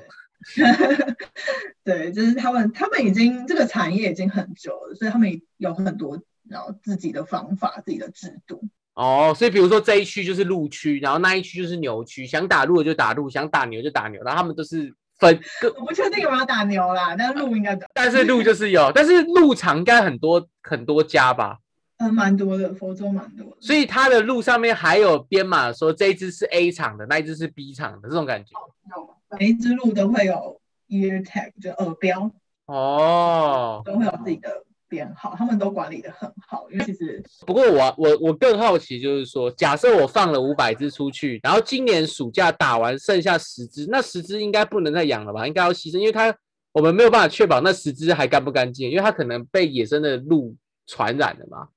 [1.84, 8.64] 对，就是他们，他们已经这个产业已经很久了，所以他们有很多然后自己的方法、自己的制度。
[8.94, 21.58] 哦，所以比如说这一区就是鹿区，然后那一区就是牛区，想打鹿的就打鹿，想打牛就打牛，然后他们都是分各，我不确定有没有打牛啦，但是鹿应该打，但是鹿就是有，但是鹿场应该很多很多家吧，
[21.98, 23.56] 嗯，蛮多的，佛州蛮多的。
[23.60, 28.50] 所以它的鹿上面还有编码说这一只是 A 场的，那一只是 B 场的这种感觉。
[28.94, 32.30] 有每一只鹿都会有 ear tag，就耳标，
[32.66, 45.46] 哦，都会有自己的编号，他们都管理的很好，因为其实不过我我我更好奇就是说，假设我放了五百只出去，然后今年暑假打完剩下十只，那十只应该不能再养了吧？
[45.46, 46.36] 应该要牺牲，因为它
[46.72, 50.54] 我们没有办法确保那十只还干不干净，因为它可能被野生的鹿
[50.86, 51.68] 传染了嘛。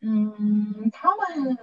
[0.00, 1.56] 嗯，他们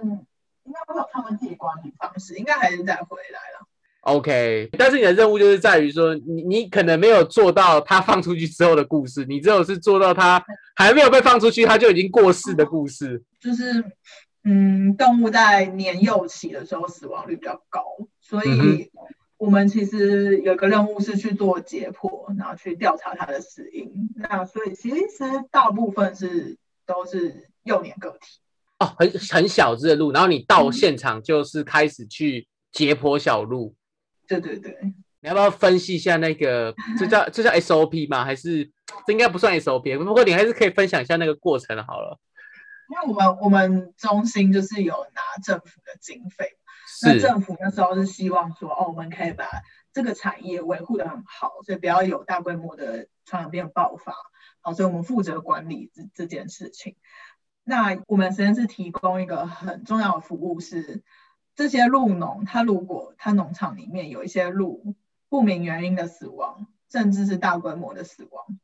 [0.64, 3.66] 应该会有他们自己管理方式，应该还是再回来了。
[4.06, 10.40] OK，但是你的任务就是在于说，你你可能没有做到它放出去之后的故事，你只有是做到它
[10.76, 13.20] 还没有被放出去，它就已经过世的故事。
[13.40, 13.84] 就是，
[14.44, 17.82] 嗯，动物在年幼期的时候死亡率比较高，
[18.20, 18.90] 所嗯以
[19.38, 23.90] 我们其实有个任务是去做解剖，然后去调查它的死因。
[24.14, 28.38] 那所以其实大部分是都是幼年个体。
[28.78, 33.74] 哦，很很小只的鹿，然后你到现场就是开始去解剖小鹿。
[34.28, 34.76] 对对对，
[35.20, 36.74] 你要不要分析一下那个？
[36.98, 38.24] 这叫这叫 SOP 吗？
[38.24, 38.64] 还是
[39.06, 39.98] 这应该不算 SOP？
[39.98, 42.18] 不过你还是可以分享一下那个过程好了。
[42.88, 46.56] 因为我们我们中心就是有拿政府的经费，
[47.02, 49.44] 那政府那时候是希望说，哦，我们可以把
[49.92, 54.14] 这个产业维护的很好，所以不要有大规模的传染病爆发。
[54.60, 56.94] 好，所以我们负责管理这这件事情。
[57.64, 61.02] 那我们实验室提供一个很重要的服务是，
[61.56, 64.94] 这些鹿农，他如果他农场里面有一些鹿
[65.30, 68.58] 不明原因的死亡，甚至是大规模的死亡，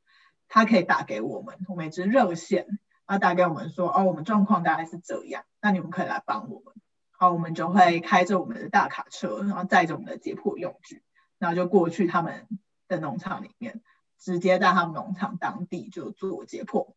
[0.47, 2.67] 他可以打给我们，我们一支热线，
[3.07, 6.75] 然后打给我们说，哦，我们状况大概是这样，那你们可以来帮我们。
[7.11, 11.03] 好，我们就会开着我们的大卡车，然后载着我们的解剖用具，
[11.39, 12.47] 然后就过去他们
[12.89, 13.81] 的农场里面，
[14.19, 16.93] 直接在他们农场当地就做解剖。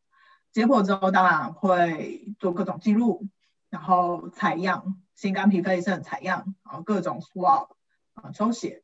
[0.52, 3.28] 解剖之后，当然会做各种记录，
[3.76, 7.68] 然后采样，心肝脾肺肾采样，然后各种 swab
[8.14, 8.84] 啊抽血，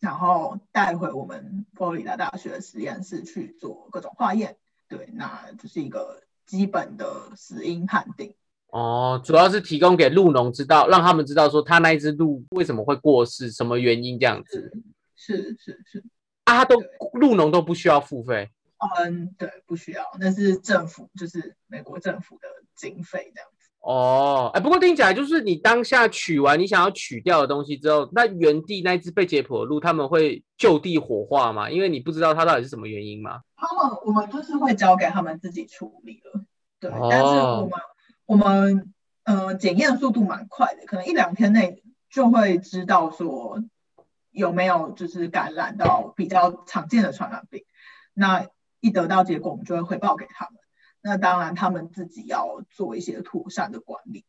[0.00, 4.58] 然后带回我们佛罗里达大学实验室去做各种化验。
[4.86, 8.34] 对，那就是一个基本的死因判定。
[8.66, 14.70] 哦，主要是提供给鹿农知道，让他们知道说他那一只鹿为什么会过世，什么原因这样子。
[15.14, 16.04] 是是是，
[16.44, 16.76] 啊，都
[17.14, 18.50] 鹿农都不需要付费。
[18.98, 23.55] 嗯，对，不需要，那是政府，就是美国政府的经费这样子。
[23.86, 31.70] 哦，哎，不过听起来就是你当下取完你想要取掉的东西之后，那原地那只被解剖的鹿，他们会就地火化吗？
[31.70, 33.42] 因为你不知道它到底是什么原因吗？
[33.54, 36.40] 他们我们就是会交给他们自己处理了，
[36.80, 36.90] 对。
[37.08, 37.70] 但是我们
[38.26, 41.80] 我们呃检验速度蛮快的，可能一两天内
[42.10, 43.62] 就会知道说
[44.32, 47.62] 有没有就是感染到比较常见的传染病。
[48.14, 48.48] 那
[48.80, 50.54] 一得到结果，我们就会回报给他们。
[51.02, 54.24] 那当然，他们自己要做一些妥善的管理。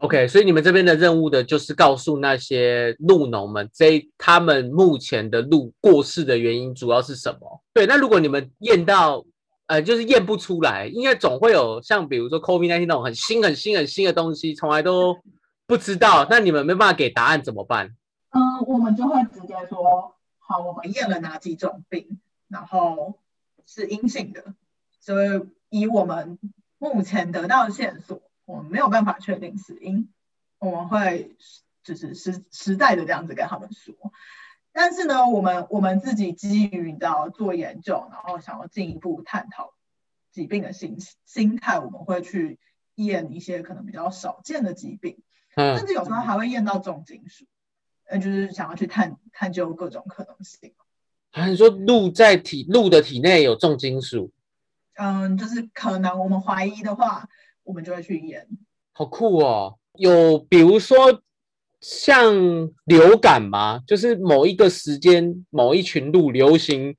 [0.00, 7.62] OK，所以你们这边的任务的就是告诉那些鹿农们，这他们目前的鹿过世的原因主要是什么？
[7.72, 9.24] 对，那如果你们验到，
[9.66, 15.16] 呃，就是验不出来，应该总会有像比如说 COVID-19 那种很新、很新、很新的东西，从来都
[15.66, 17.94] 不知道，那你们没办法给答案怎么办？
[18.30, 23.14] 嗯，我们就会直接说，好，我们验了哪几种病，然后。
[23.68, 24.44] 是阴性的，
[25.00, 25.40] 所以
[25.78, 26.38] 以我们
[26.78, 30.08] 目前得到的线索，我们没有办法确定死因，
[30.58, 31.36] 我们会
[31.82, 33.94] 就是实实在的这样子跟他们说。
[34.72, 39.74] 但是呢，我们我们自己基于到做研究，然后想要进一步探讨
[40.32, 42.58] 疾病的心心态，我们会去
[42.94, 45.18] 验一些可能比较少见的疾病，
[45.54, 47.46] 甚至有时候还会验到重金属，
[48.04, 50.74] 呃，就是想要去探探究各种可能性。
[51.32, 54.30] 啊，你说鹿在体鹿的体内有重金属？
[54.96, 57.28] 嗯，就是可能我们怀疑的话，
[57.62, 58.46] 我们就会去验。
[58.92, 59.78] 好酷哦！
[59.94, 61.22] 有比如说
[61.80, 62.34] 像
[62.84, 63.80] 流感吗？
[63.86, 66.96] 就是某一个时间某一群鹿流行，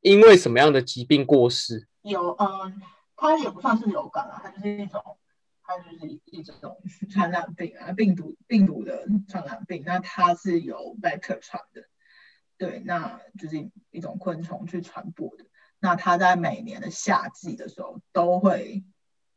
[0.00, 1.88] 因为什么样的疾病过世？
[2.02, 2.80] 有，嗯，
[3.16, 5.02] 它也不算是流感啊，它就是一种，
[5.64, 6.76] 它就是一种
[7.10, 9.82] 传染病啊，病毒病毒的传染病。
[9.84, 11.82] 那它是由 vector 传的。
[12.56, 15.44] 对，那就是一种昆虫去传播的。
[15.82, 18.84] 那它在每年的夏季的时候都会，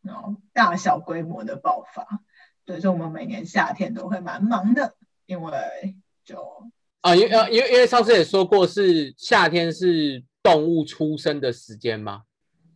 [0.04, 2.22] 然后大小规模的爆发。
[2.66, 6.70] 对，所以我们每年夏天都会蛮忙的，因为就
[7.02, 12.26] 啊，因为因为因为上次也说过，是夏天是动物出生的时间吗？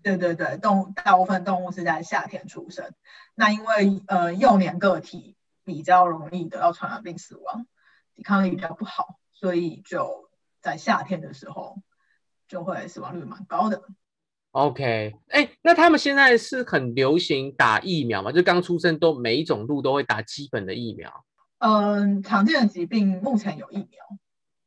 [0.02, 2.92] 对对对，动大部分动物是在夏天出生。
[3.36, 7.68] 那因为呃幼年个体比较容易得到传染病死亡，
[8.16, 10.28] 抵抗力比较不好，所以就。
[10.62, 11.78] 在夏天的时候，
[12.50, 13.82] 就会死亡率蛮高的。
[14.52, 18.32] OK，哎，那他们现在是很流行打疫苗吗？
[18.32, 21.24] 就刚出生都每一种鹿都会打基本的疫苗。
[21.60, 23.88] 嗯，常见的疾病目前有疫苗，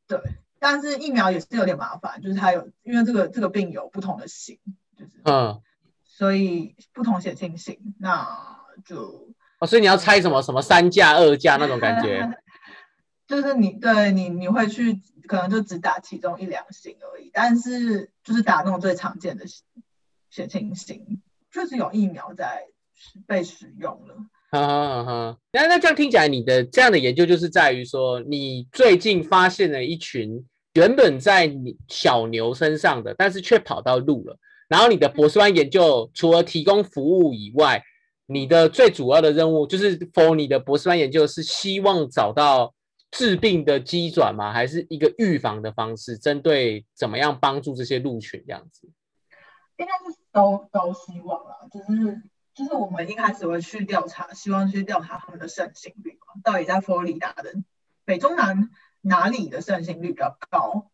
[0.07, 0.19] 对，
[0.57, 4.57] 但是疫苗也是有点麻烦，就是它有因为这个这个病有不同的型，
[4.97, 5.61] 就是嗯，
[6.05, 8.25] 所以不同血清型，那
[8.85, 9.27] 就
[9.59, 12.25] 哦，所以你要猜什么什么三价二价那种感觉。
[13.33, 19.45] 就是你对你你会去可能就只打其中一两型而已，但是就是打那种最常见的
[20.29, 21.19] 血清型，
[21.51, 22.67] 确实有疫苗在
[23.25, 24.15] 被使用了。
[24.51, 25.37] 哈哈哈。
[25.51, 34.37] 那那这样听起来，你的这样的研究就是在于说，你最近发现了一群原本在你小牛身上的，但是却跑到鹿了。
[34.67, 37.83] 然后你的博士班研究除了提供服务以外，
[38.27, 42.75] 你的最主要的任务就是 for 你的博士班研究是希望找到。
[43.13, 44.51] 治病的机转吗？
[44.51, 46.17] 还是一个预防的方式？
[46.17, 48.91] 针对怎么样帮助这些鹿群这样子？
[49.77, 52.21] 应该是都都希望啦，就是
[52.55, 57.53] 就是我们一开始会去调查，希望去调查他们的盛行率到底在佛罗里达的
[58.03, 60.89] 北中南哪里的盛行率比较高？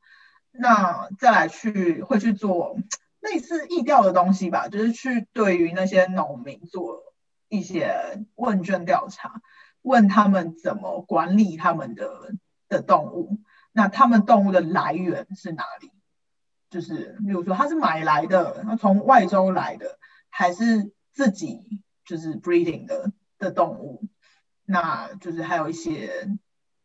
[0.52, 2.78] 那再来去会去做
[3.22, 7.02] 类似疫调的东西吧，就是去对于那些农民做
[7.48, 9.42] 一些问卷调查。
[9.82, 12.34] 问他们怎么管理他们的
[12.68, 13.40] 的动物？
[13.72, 15.92] 那他们动物的来源是哪里？
[16.70, 19.98] 就是比如说，他是买来的，他从外州来的，
[20.30, 24.04] 还是自己就是 breeding 的的动物？
[24.66, 26.30] 那就是还有一些，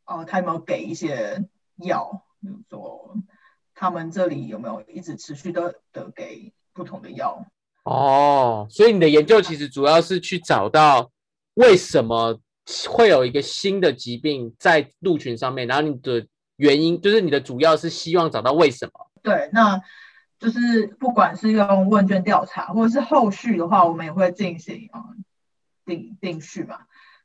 [0.05, 1.45] 哦，他有没有给一些
[1.77, 2.25] 药？
[2.41, 3.17] 比如说，
[3.75, 7.47] 他们这里有没有一直持续的的给不同的药？
[7.85, 11.11] 哦，所以你的研究其实主要是去找到
[11.55, 12.41] 为什么？
[12.91, 19.11] 会有一个新的疾病在鹿群上面，然后你的原因就是你的主要是希望找到为什么？
[19.23, 19.81] 对，那
[20.39, 25.25] 就是不管是用问卷调查，或者是后续的话，我们也会进行嗯
[25.85, 26.81] 定定序嘛。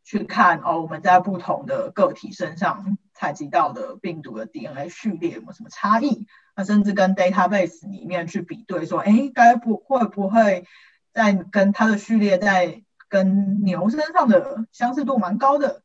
[0.05, 6.25] 去看哦，我们在不同的个体身上采集到的病毒的 DNA 序列有没有什么差异？
[6.55, 10.65] 那甚至跟 database 里面去比对，说，哎，该不会不会
[11.13, 15.81] 在跟它的序列在跟牛身上的相似度蛮高的？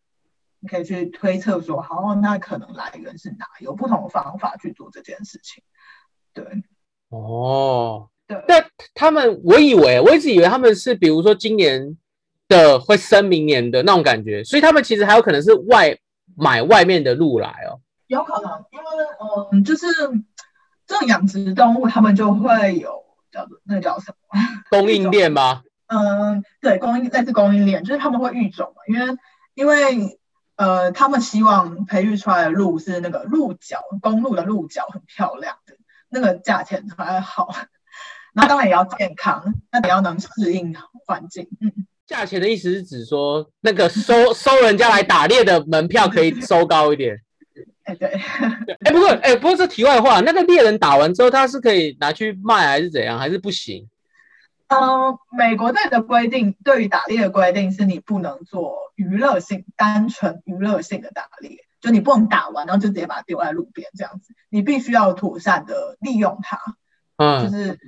[0.61, 3.47] 你可以去推测说，好，那可能来源是哪？
[3.61, 5.62] 有不同的方法去做这件事情。
[6.33, 6.45] 对，
[7.09, 8.43] 哦，对。
[8.49, 8.64] 那
[8.95, 11.97] 他们，我以为我一直以为他们是，比如说今年
[12.49, 15.99] 的会生明年的那种感觉，所以他们其实还有可能是外
[16.37, 17.81] 买外面的鹿来哦。
[18.07, 18.85] 有可能，因为
[19.53, 19.87] 嗯，就是
[20.87, 25.62] 这种养殖动物，他们就会有叫做那叫什么供应链吗？
[25.87, 29.16] 嗯，对，供应类似供应链，就是他们会育种嘛，因为
[29.55, 30.18] 因为
[30.57, 35.74] 呃，他们希望培育出来的鹿是那个鹿角，公鹿的鹿角很漂亮的。
[36.09, 37.53] 那个价钱还好，
[38.35, 40.72] 那当然也要健康，那也要能适应
[41.07, 41.49] 环境。
[41.61, 41.72] 嗯，
[42.07, 47.18] 价钱的意思是指说，那个收收人家来打猎的门票可以收高一点。
[47.82, 48.09] 哎，对，
[48.85, 53.87] 哎，不过，哎，不过这题外话，那个猎人打完之后，他是可以拿去卖，还是怎样，还是不行？
[54.69, 61.59] 嗯，美国队的规定，对于打猎的规定是，你不能做娱乐性、单纯娱乐性的打猎。
[61.81, 66.59] 就你不能打完，然后就直接把它丢在路边这样子，你必须要妥善的利用它。
[67.17, 67.79] 嗯，就是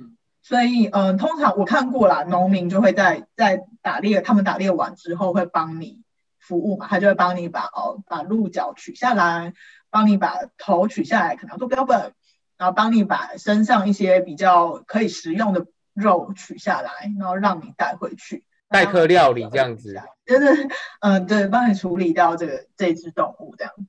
[0.43, 6.03] 所以，嗯，通常我看过了，农民就会在在打猎，他们打猎完之后会帮你
[6.39, 9.53] 服务嘛，他就会帮你把哦把鹿角取下来，
[9.89, 12.13] 帮你把头取下来，可能做标本，
[12.55, 15.65] 然后帮你把身上一些比较可以食用的
[15.97, 18.45] 肉取下来，然后让你带回去。
[18.69, 19.95] 代客料理这样子，
[20.25, 20.67] 就是，
[20.99, 23.85] 嗯，对，帮你处理掉这个这只动物这样子，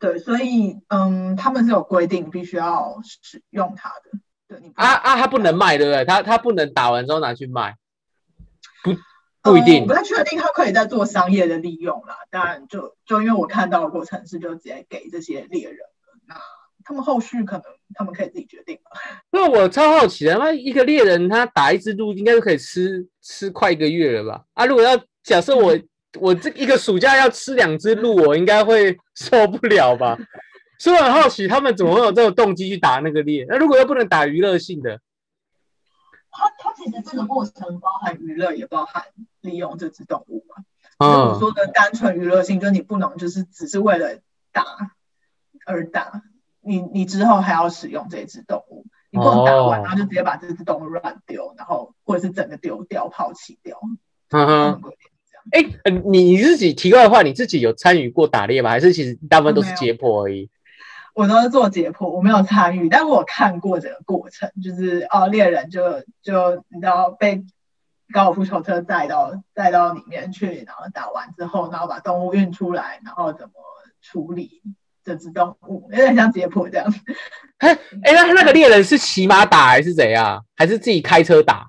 [0.00, 4.18] 对，所以，嗯，他们是有规定必须要使用它的，
[4.48, 6.04] 对，你啊啊，它不能卖，对不对？
[6.04, 7.76] 它它不能打完之后拿去卖，
[8.82, 8.92] 不
[9.40, 12.16] 不一定，不太确定，它可以在做商业的利用啦。
[12.28, 16.34] 当然，就就因为我看到的过程是就直接给这些猎人了，那。
[16.88, 17.64] 他们后续可能
[17.94, 18.98] 他们可以自己决定吧。
[19.30, 24.42] 那我超好奇的，那一个猎人他打一只鹿，应该就可以吃吃快一个月了吧？
[24.54, 25.78] 啊，如果要假设我
[26.18, 30.16] 我这一个暑假要吃两只鹿，我应该会 受不了吧？
[30.78, 33.44] 所以我很好奇，他们怎么会有这种动机去打那个猎？
[33.50, 34.98] 那如果又不能打娱乐性的，
[36.30, 39.04] 他他其实这个过程包含娱乐，也包含
[39.42, 40.64] 利用这只动物嘛。
[41.04, 44.18] 嗯，我说的单纯娱乐性，就是你不能就是只是为了
[44.52, 44.64] 打
[45.66, 46.22] 而打。
[46.68, 53.80] 你你之后还要使用这只动物，你不能打完然后就直接把这只动物乱丢，然后或者是整个丢掉、抛弃掉。
[54.30, 54.82] 嗯哼，
[55.50, 55.64] 哎，
[56.02, 58.68] 你你自己提的话，你自己有参与过打猎吗？
[58.68, 60.50] 还是其实大部分都是解剖而已？
[61.14, 67.44] 我都是做解剖，我没有参与，但我看过这个过程，就是哦，猎人就就你知道被
[68.12, 73.54] 高尔夫球车载到载到里面去，然后打完之后，然后把动物运出来，然后怎么
[74.00, 74.62] 处理？
[75.08, 76.86] 这只动物有点像解剖这样。
[77.58, 80.44] 哎哎，那那个猎人是骑马打还是怎样？
[80.54, 81.66] 还是自己开车打？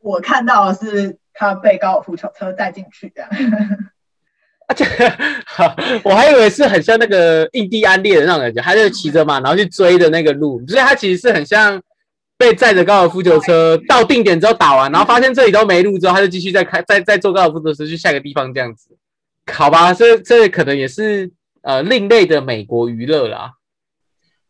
[0.00, 3.30] 我看到的是他被高尔夫球车带进去这样。
[4.66, 4.84] 而且，
[6.02, 11.80] 我还以为是很像那个印第安猎人那种感觉，他就骑着马，然后去追的那个鹿，所以他其实是很像
[12.36, 18.90] 被载着高尔夫球车到定点之后打完，然后发现这里都没路之后，他就继续再开再再坐高尔夫球车去下个地方这样子。
[19.52, 21.30] 好吧，这这可能也是。
[21.64, 23.54] 呃，另类的美国娱乐啦，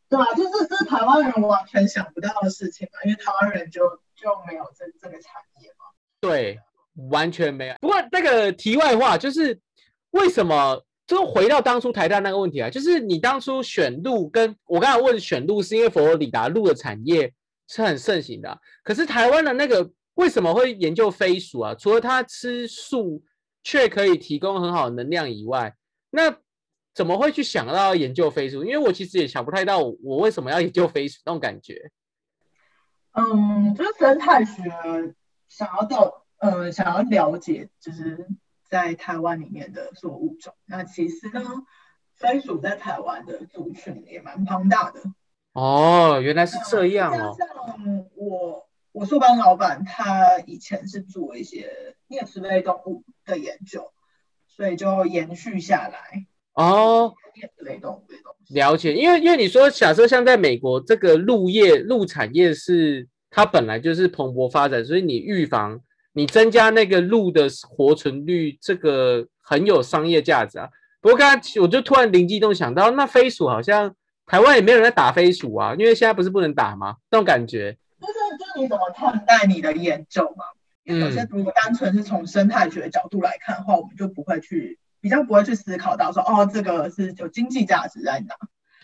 [0.08, 5.86] 对啊，就是这是台湾人完全想不到的事情嘛，因为台湾人就就没有这这个产业嘛。
[6.20, 6.58] 对，
[7.10, 7.74] 完全没有。
[7.80, 9.56] 不过那个题外话就是，
[10.10, 12.68] 为什么就回到当初台大那个问题啊？
[12.68, 17.32] 就是你当初选路，跟我刚才问选路，是因为佛罗里达路的产业
[17.68, 21.74] 是很盛行的，可是台湾的那个为什么会研究飞鼠啊？
[21.76, 23.22] 除了它吃素
[23.62, 25.72] 却可以提供很好的能量以外，
[26.10, 26.34] 那
[26.95, 28.64] 怎么会去想到研究飞鼠？
[28.64, 31.90] 因为我其实也想不太到，我为什么要研究飞鼠那种感觉。
[33.12, 34.62] 嗯，就是生态学
[35.49, 38.28] 想要到，呃，想要了解，就是
[38.68, 40.55] 在台湾里面的所有物种。
[40.66, 41.42] 那其实呢，
[42.14, 45.01] 飞鼠在台湾的族群也蛮庞大的。
[45.53, 47.36] 哦，原来是这样哦。
[47.36, 47.49] 像
[48.14, 53.92] 我，我硕班老板他以前是做一些啮齿类动物的研究，
[54.47, 56.26] 所以就延续下来。
[56.55, 57.12] 哦，
[58.50, 65.80] 了解，因为因为你说，假设像在美国这个鹿业、鹿产业是它本来就是蓬勃发展，所以你预防、
[66.12, 70.68] 你增加那个鹿的活存率，这个很有商业价值啊。
[71.00, 73.92] 不过刚才我就突然灵机一动想到，那飞鼠好像
[74.24, 76.96] 台湾也没有人在打飞鼠啊，因为现在不是不能打吗？
[77.11, 77.76] 那种感觉。
[78.00, 80.44] 就是就是你怎么看待你的研究嘛？
[80.84, 84.78] 因为首先如果单纯是从生态学角度来看的话，我们就不会去。
[85.05, 88.34] 比较不会去思考到说，哦，这个是有经济价值在哪。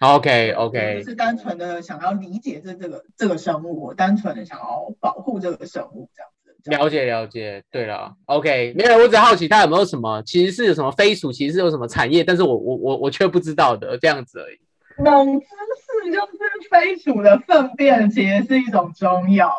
[0.07, 6.71] OK OK，就是单纯的想要理解这这个这个生物，我单纯的想要保护这个生物这样子。
[6.71, 7.65] 了解了解。
[7.71, 14.59] 对了，OK，没有，我只好奇它有没有什么，其实是有什么飞鼠，其实是有什么产业，但是我我我我却不知道的这样子而已。
[15.03, 19.51] 冷知识就是飞鼠的粪便其实是一种中药，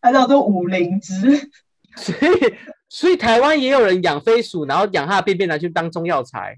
[0.00, 1.50] 它叫做五灵芝。
[1.98, 2.54] 所以
[2.88, 6.56] 所以台湾也有人养飞鼠，然后养它的便便拿去当中药材。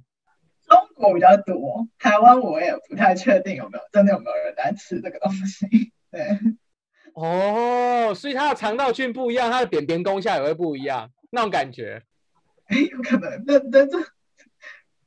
[0.66, 5.66] 中国比较多，台湾我也不太确定有没有真的有没有人在吃这个东西。
[6.12, 6.38] 对，
[7.14, 12.02] 哦，所以它的肠道菌不一样，它的便便功效也会不一样，那种感觉。
[12.66, 13.98] 哎，有可能，那那这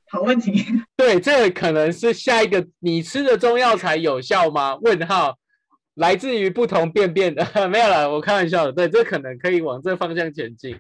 [0.10, 0.66] 好问题。
[0.98, 4.76] 对，这可能是下一个你吃的中药材有效吗？
[4.82, 5.38] 问号，
[5.94, 8.74] 来自于不同便便的， 没有了，我开玩笑的。
[8.74, 10.76] 对，这可能可以往这方向前进。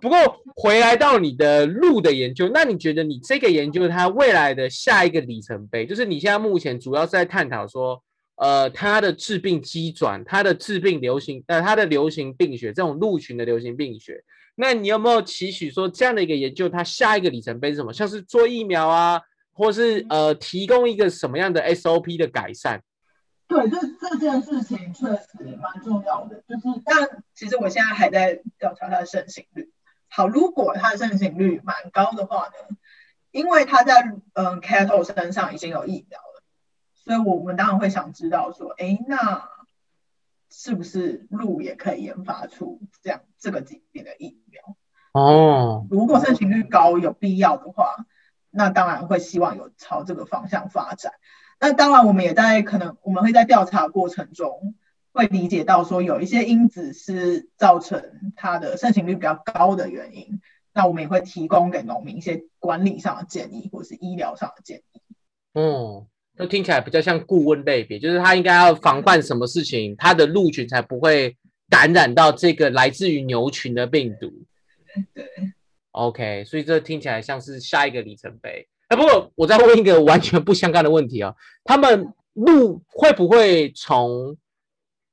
[0.00, 0.18] 不过
[0.54, 8.02] 回来到你的鹿的研究，那你觉得你这个研究它未来的下一个里程碑，就是你现在目前主要是在探讨说，
[8.36, 14.22] 呃，它的致病机转，它的致病流行，呃，它的流行病学，这种鹿群的流行病学。
[14.54, 17.92] 那你有没有期许说这样的一个研究，它下一个里程碑是什么？
[17.92, 19.20] 像是做疫苗啊，
[19.52, 22.80] 或是呃提供一个什么样的 SOP 的改善？
[23.48, 29.70] 对，这这件事情确实蛮重要的，就是但其实我现在还在调查它的盛行率。
[30.16, 32.76] 好，如果它的盛行率蛮高的话呢，
[33.32, 36.42] 因为它在嗯 cattle 身上已经有疫苗了，
[36.94, 39.46] 所以我们当然会想知道说，哎，那
[40.50, 44.62] 是不是鹿也可以研发出这样这个疾病的疫苗？
[45.12, 48.06] 哦，如果盛行率高有必要的话，
[48.48, 51.12] 那当然会希望有朝这个方向发展。
[51.60, 54.74] 那当然，我们也在可能我们会在调查过程中
[55.16, 58.02] 会理解到说，有一些因子是造成
[58.36, 60.40] 它的盛行率比较高的原因。
[60.74, 65.00] 那我们也会提供给农民一些管理上的建议，或是医疗上的建议。
[65.54, 66.06] 哦，
[66.36, 71.34] 那听起来比较像顾问类别，就是他应该要防范什么事情，他的鹿群才不会
[71.70, 74.30] 感染到这个来自于牛群的病毒。
[75.14, 75.24] 对
[75.92, 78.68] ，OK，所以这听起来像是下一个里程碑。
[78.88, 84.36] 哎，不过我再问一个完全不相干的问题啊、他们鹿会不会从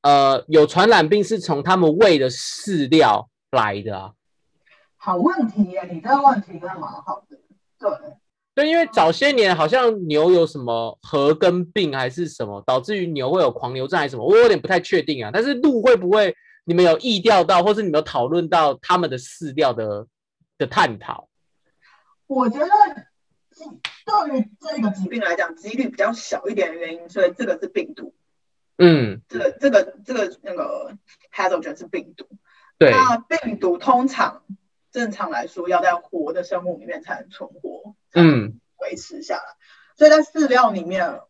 [0.03, 4.13] 呃有传染病是从他们喂的饲料来的啊？
[4.95, 7.37] 好问题耶，你这个问题真的蛮好的。
[7.77, 7.89] 对，
[8.55, 15.29] 对，因为早些年好像牛有什么核根病还是什么，导致于牛会有狂牛症还是什么，我有点不太确定啊。
[15.33, 16.33] 但是鹿会不会
[16.63, 20.07] 你们有意料到，或是你们有讨论到他们的饲料的
[20.57, 21.27] 的探讨？
[22.27, 22.67] 我觉得
[24.05, 28.13] 对于这个疾病来讲，几率比较小一点的原因，所以这个是病毒。
[28.77, 30.97] 嗯，这个这个这个那个
[31.31, 32.27] pathogen 是病毒。
[32.77, 34.43] 对，那病毒通常
[34.91, 39.43] 正常来说要在活的生物里面才能存活，嗯，维持下来。
[39.95, 41.21] 所以在饲料里面，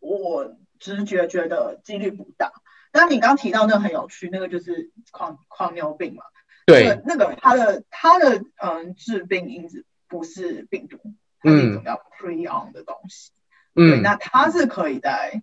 [0.00, 2.52] 我直觉觉得几率不大。
[2.92, 6.24] 但你刚刚提到那个很有趣，那个就是狂狂牛病嘛。
[6.64, 10.98] 对，那个它的它的嗯致病因子不是病毒，
[11.40, 13.32] 它是一种叫 prion 的东西。
[13.74, 15.42] 对，嗯，那它是可以在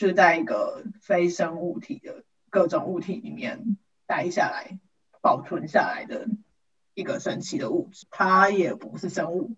[0.00, 3.76] 就是在一个非生物体的各种物体里面
[4.06, 4.78] 待下来、
[5.20, 6.26] 保存下来的
[6.94, 9.54] 一个神奇的物质，它也不是生物，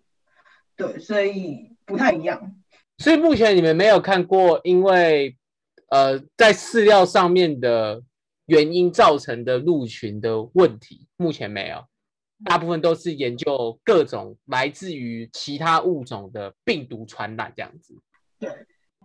[0.75, 2.57] 对，所以不太一样。
[2.97, 5.37] 所以目前你们没有看过因为
[5.87, 8.03] 呃在饲料上面的
[8.47, 11.85] 原因造成的鹿群的问题，目前没有。
[12.43, 17.97] 大部分都是研究各种来自于其他物种的病毒传染这样子。
[18.37, 18.49] 对，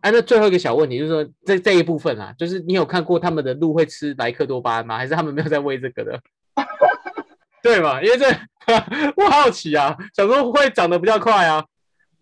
[0.03, 4.97] 哎、那最后一个小问题就是说，这这一部分啊，就是你有看过他们的鹿会吃莱克多巴胺吗？
[4.97, 6.21] 还是他们没有在喂这个的？
[7.63, 8.01] 对嘛？
[8.03, 8.27] 因为这
[9.17, 11.65] 我好奇啊，想说会长得比较快啊。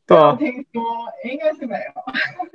[0.07, 0.83] 对啊，听说
[1.29, 1.93] 应该是没有，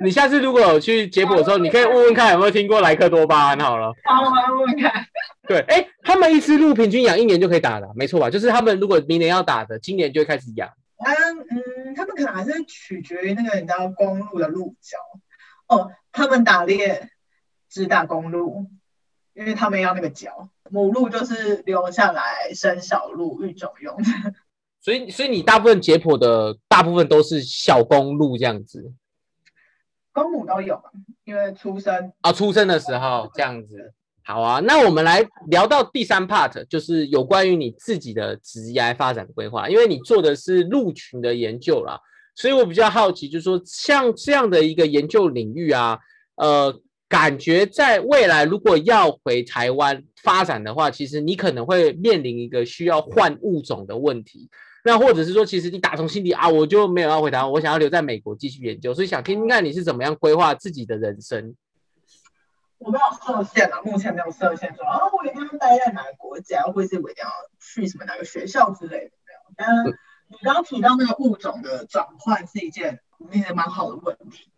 [0.02, 3.92] 你下次如果有去解剖的时候，你可以问问看有没有听过莱克多巴胺好了。
[4.04, 5.04] 好，我来问问看。
[5.46, 8.30] 对，哎，他们一只鹿平均养一年就可以打了，没错吧？
[8.30, 10.68] 就是他们如果明年要打的，今年就会开始养。
[11.04, 14.98] 嗯嗯，他们可能还是取决于那个你知道公路的鹿角
[15.68, 17.10] 哦，他们打猎
[17.68, 18.70] 只打公路，
[19.34, 24.04] 因为他们要那个角，母鹿就是留下来生小鹿育种用的。
[24.80, 28.92] 所以，所以你大部分解剖的大部分都是小公鹿这样子
[30.12, 30.90] 公母都有嘛，
[31.24, 33.94] 因为出生啊，出生的时候这样子。
[34.24, 41.98] 好啊，那我们来聊到第三 part，就是有关于你自己的职业发展规划，因为你做的是鹿群的研究啦，
[42.36, 45.98] 所以我比较好奇，就是说像这样的一个研究领域啊，
[46.36, 46.72] 呃，
[47.08, 54.48] 感觉在未来如果要回台湾发展的话，其实你可能会面临一个需要换物种的问题。
[54.84, 61.54] 那或者是说，其实你打从心底啊，我就没有要回台湾，我想要留在美国继续研究，所以想听听看你是怎么样规划自己的人生。
[62.84, 67.30] 我没有设限啊，目前没有设限说啊，我一定要待在哪个国家，或者是我一定要
[67.60, 69.54] 去什么哪个学校之类的没有。
[69.56, 74.50] 但是你刚刚提到那个物种的转换是一件其实蛮好的问题，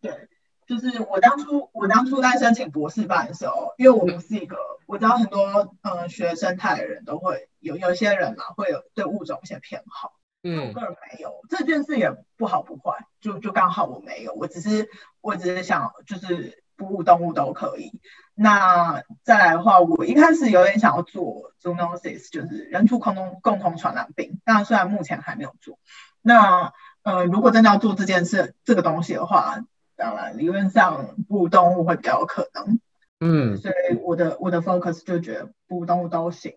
[0.00, 0.28] 对。
[0.66, 4.56] 就是我当初，我当初在申请博士班的时候，因为我不是一个，
[4.86, 10.12] 我知道很多呃学生态的人都会有，有些人嘛会有对物种一些偏好，
[10.44, 14.88] 嗯，我个人没有，这件事也不好不坏，就就刚好我没有，我只是
[15.20, 18.00] 我只是想就是哺乳动物都可以。
[18.34, 25.78] 那再来的话，我一开始有点想要做 zoonosis，就是人畜共同共同传染病，那虽然目前还没有做。
[26.22, 26.72] 那
[27.02, 29.58] 呃，如果真的要做这件事这个东西的话，
[29.94, 32.80] 当然，理论上哺乳动物会比较有可能，
[33.20, 36.54] 嗯，所以我的我的 focus 就觉得哺乳动物都行。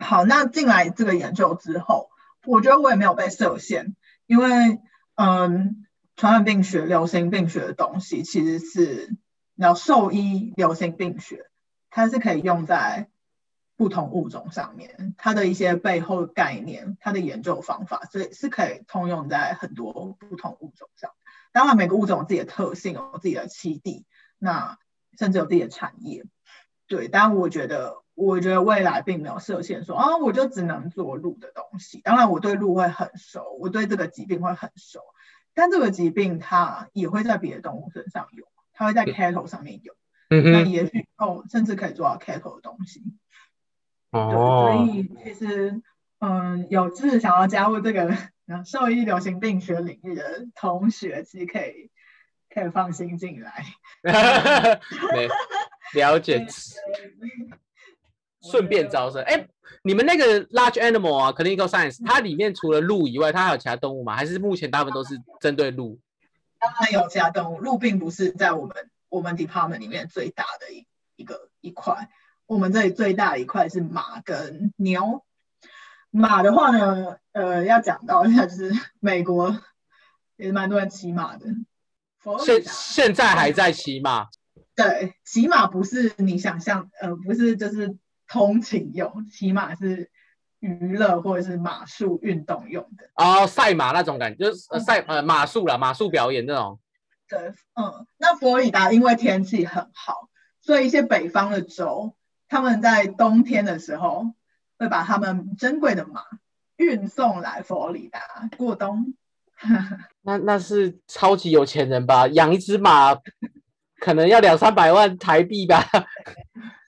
[0.00, 2.10] 好，那进来这个研究之后，
[2.44, 3.94] 我觉得我也没有被设限，
[4.26, 4.80] 因为
[5.14, 5.86] 嗯，
[6.22, 9.16] 传染病学、流行病学的东西其实是，
[9.56, 11.50] 要兽医流行病学，
[11.90, 13.08] 它是可以用在
[13.76, 21.10] 不同物种上面，它的一些背后概念、它的研究方法，所以是可以通用在很多不同物种上。
[21.50, 24.06] 当然，每个物种有自己的特性，有自己的栖地，
[24.38, 24.78] 那
[25.18, 26.24] 甚至有自己的产业。
[26.86, 32.00] 对，但我觉得，我觉得未来并没有设限，说啊，我就只能做鹿的东西。
[32.00, 35.00] 当然，我对鹿会很熟，我对这个疾病会很熟。
[35.54, 39.94] 但这个疾病它也会在别的动物身上有，它会在 cattle 上面有。
[40.30, 43.02] 嗯那也许哦，甚至可以做到 cattle 的东西。
[44.10, 44.68] 哦。
[44.68, 45.82] 所以其实，
[46.20, 48.16] 嗯，有志想要加入这个。
[48.66, 51.90] 兽医流行病学领域的同学，其实可以
[52.52, 53.64] 可以放心进来。
[55.94, 56.46] 了解，
[58.42, 59.22] 顺便招生。
[59.22, 59.46] 哎，
[59.82, 64.16] 你们那个 large animal 啊，clinical science，它里面除了鹿以外，它还有其他动物吗？
[64.16, 65.98] 还是目前大部分都是针对鹿？
[66.58, 70.86] 当然有其他动物，鹿并不是在我们我们 department 里面最大的一
[71.16, 72.08] 一个一块。
[72.46, 75.24] 我们这里最大的一块是马跟牛。
[76.10, 78.70] 马的话呢，呃，要讲到一下，就是
[79.00, 79.58] 美国
[80.36, 81.46] 也是蛮多人骑马的。
[82.44, 84.28] 现现在还在骑马？
[84.76, 87.96] 对，骑马不是你想象，呃，不是就是
[88.32, 90.10] 通勤用，骑马是
[90.60, 93.04] 娱乐或者是马术运动用的。
[93.16, 96.80] 哦，赛马那种感觉，就是赛呃马术啦，马术表演那种。
[97.28, 97.38] 对，
[97.74, 100.28] 嗯，那佛罗里达因为天气很好，
[100.62, 102.14] 所以一些北方的州，
[102.48, 104.34] 他们在冬天的时候。
[104.78, 106.22] 会把他们珍贵的马
[106.74, 108.18] 运送来佛罗里达
[108.56, 109.14] 过冬。
[110.22, 112.26] 那那是超级有钱人吧？
[112.26, 113.14] 养一只马
[114.00, 115.86] 可能要两三百万台币吧？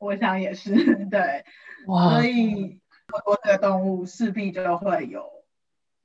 [0.00, 0.74] 我想也是，
[1.06, 1.44] 对。
[1.86, 2.80] 所以
[3.26, 5.30] 我这个动物势必就会有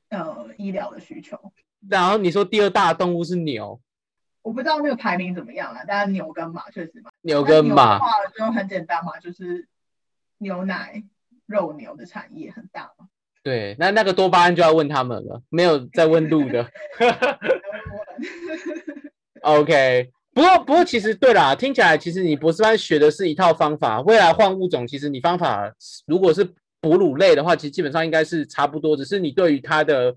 [0.09, 1.51] 呃医疗的需求。
[1.89, 3.81] 然后你说第二大动物是牛，
[4.43, 7.09] 我不知道那个排名怎么样了，但是牛跟马确实嘛。
[7.21, 9.67] 牛跟马话就很简单嘛，就是。
[10.37, 11.01] 牛奶、
[11.45, 13.07] 肉牛的产业很大嘛？
[13.41, 16.69] 对，那那个多巴胺就要问他们了，没有在问路的。
[19.41, 25.73] OK，不过不过其实对啦，听起来其实你博士班学的是一套方法，未来换物种，其实你方法
[26.05, 26.43] 如果是
[26.81, 30.13] 哺乳类的话，其实基本上应该是差不多，只是你对于它的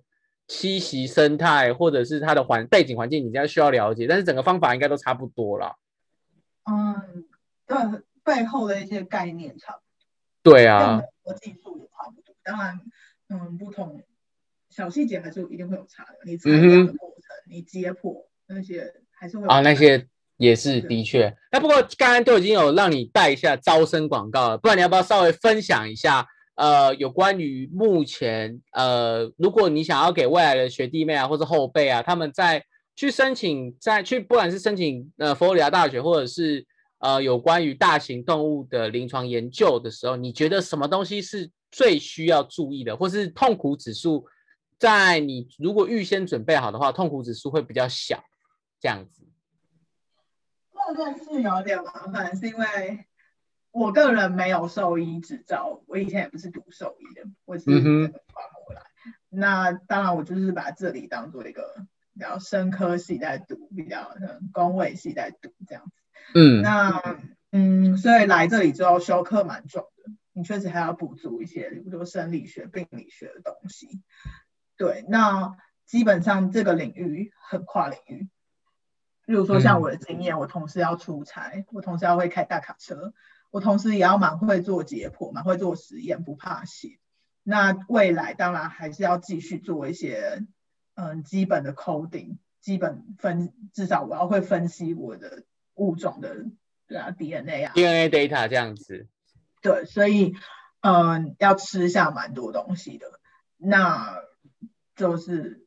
[0.49, 5.77] 栖息生态或者是它的环背景环境，你应该需要了解，但是整个方法应该都差不多了。
[6.65, 7.25] 嗯，
[7.65, 7.77] 对，
[8.25, 10.53] 背后的一些概念差不多。
[10.53, 12.35] 对啊，和技术也差不多。
[12.43, 12.81] 当然，
[13.29, 14.03] 嗯，不同
[14.69, 16.19] 小细节还是一定会有差的。
[16.25, 20.07] 你采样的过程，你解剖那些还是会啊，那些
[20.37, 21.35] 也是的确。
[21.53, 26.27] 那不过刚刚都已经有让你带一下招生广告了，不然你要不要稍微分享一下？
[26.57, 32.65] 呃，有关于目前呃，如果你想要给未来的学弟妹啊，或者后辈啊，他们在
[32.97, 36.67] 去申请，在去不管是申请呃佛罗里达大学，或者是。
[37.01, 44.27] 呃，有关于大型动物的临床研究的时候，你觉得什么东西是最需要注意的，或是痛苦指数，
[44.81, 48.21] 在你如果预先准备好的话，痛苦指数会比较小，
[48.81, 49.27] 这样子。
[50.89, 53.07] 这件事有点麻烦，是因为
[53.71, 58.11] 我个人没有兽医执照，我以前也不是读兽医的，我是转
[58.65, 58.83] 过来。
[59.29, 64.15] 那当然，我就是把这里当做一个比较生科系在读，比较
[64.53, 65.93] 工位系在读这样子。
[66.35, 67.19] 嗯，那
[67.51, 74.03] 嗯，所以来这里之后修课蛮重的，你确实还要补足一些，比如说生理学、病理学的东西。
[74.79, 75.55] 对，那
[75.85, 78.29] 基本上这个领域很跨领域，
[79.29, 83.13] 例如说像我的经验，我同时要出差，我同时要会开大卡车，
[83.51, 86.99] 我同时也要蛮会做解剖，蛮会做实验，不怕血。
[87.43, 90.47] 那未来当然还是要继续做一些
[90.95, 96.47] 嗯基本的 coding，基本分，至少我要会分析我的物种的
[96.87, 99.09] 对啊 DNA 啊 DNA data 这样子。
[99.61, 100.33] 对，所以
[100.81, 103.21] 嗯要吃下蛮多东西的，
[103.59, 104.23] 那
[104.97, 105.67] 就是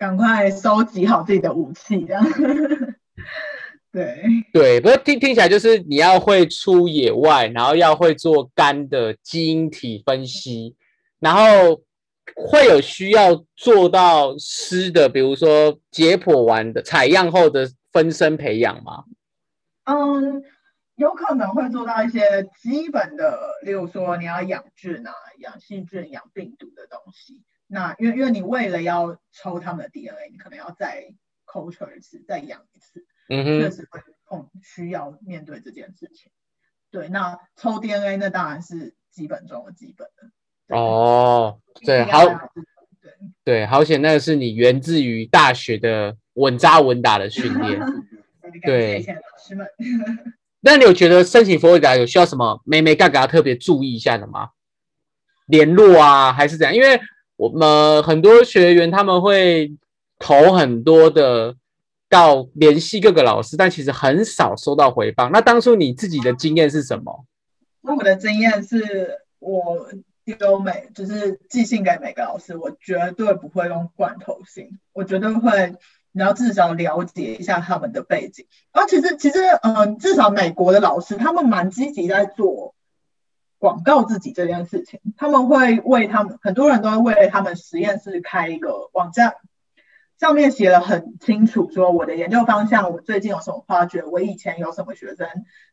[0.00, 2.24] 赶快收集好自己的武器，这样。
[3.92, 10.74] 对对，不过听听起来就是你要会出野外，然后要会做肝的基因体分析，
[11.18, 11.82] 然后
[12.34, 19.04] 会有需要做到湿的，比如说解剖完的采样后的分身培养吗？
[19.84, 20.42] 嗯，
[20.94, 27.42] 有可能会做到一些基本的，例如说你要养菌啊、养细菌、养病毒的东西。
[27.72, 31.14] 那因为因为你为了要抽他们的 DNA，你可能要再
[31.46, 33.06] culture 一次，再养一次。
[33.32, 36.32] 嗯确实会碰需要面对这件事情。
[36.90, 40.76] 对，那抽 DNA 那当然是基本中的基本的。
[40.76, 43.12] 哦，对，好，对
[43.44, 47.80] 对，好险，那个是你源自于大学的稳扎稳打的训练。
[48.66, 49.64] 对，老师们。
[50.58, 54.50] 那你有觉得申请佛罗里达有需要什么妹妹嘎嘎特别注意一下的吗？
[55.46, 56.74] 联络啊，还是怎样？
[56.74, 57.00] 因为
[57.40, 59.72] 我们很多学员他们会
[60.18, 61.56] 投很多的。
[62.10, 65.30] 到联系各个老师，但其实很少收到回报。
[65.30, 67.24] 那当初你自己的经验是什么？
[67.82, 69.86] 我的经验是我
[70.24, 75.76] 丢每就是寄信给每个老师，我绝对不会用罐头信，我绝对会
[76.10, 78.44] 你要至少了解一下他们的背景。
[78.72, 82.74] 然后其实其实嗯，至少美国的老师他们蛮积极在做
[83.60, 89.34] 广告自己这件事情，他们会为他们很多人都会为他们实验室开一个网站。
[90.18, 95.26] 上面写了很清楚，说我的研究方向，我最近有什么发掘，我以前有什么学生，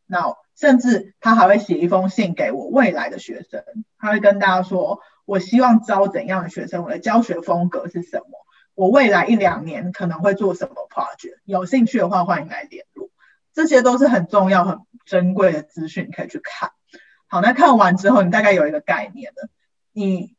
[0.06, 3.62] 那甚至他还会写一封信给我未来的学生，
[3.98, 13.10] 他会跟大家说，我希望招怎样的学生，我的教学风格是什么，我未来一两年可能会做什么 project，有兴趣的话欢迎来联络，
[13.52, 16.70] 这些都是很重要、很珍贵的资讯，可以去看。
[17.28, 19.48] 好，那看完之后，你大概有一个概念了，
[19.92, 20.34] 你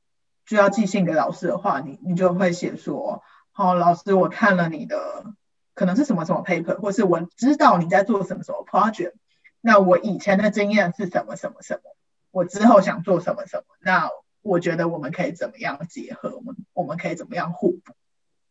[0.45, 3.23] 就要寄信给老师的话，你你就会写说。
[3.55, 5.25] 哦，老师，我看了你的，
[5.73, 9.15] 可能是什么什么 paper，或是我知道你在做什么什么 project。
[9.59, 11.91] 那我以前的经验是什么什么什么，
[12.31, 13.63] 我之后想做什么什么。
[13.81, 14.09] 那
[14.41, 16.37] 我觉得我们可以怎么样结合？
[16.37, 17.71] 我们我们可以怎么样互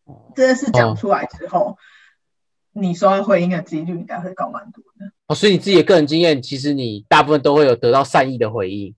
[0.04, 0.32] 补？
[0.36, 1.78] 这件事讲出来之后，
[2.80, 5.12] 你收到回应的几率应该会高蛮多的。
[5.26, 8.94] 哦，所以你自己的个人经验，其实你大部分都会有得到善意的回应。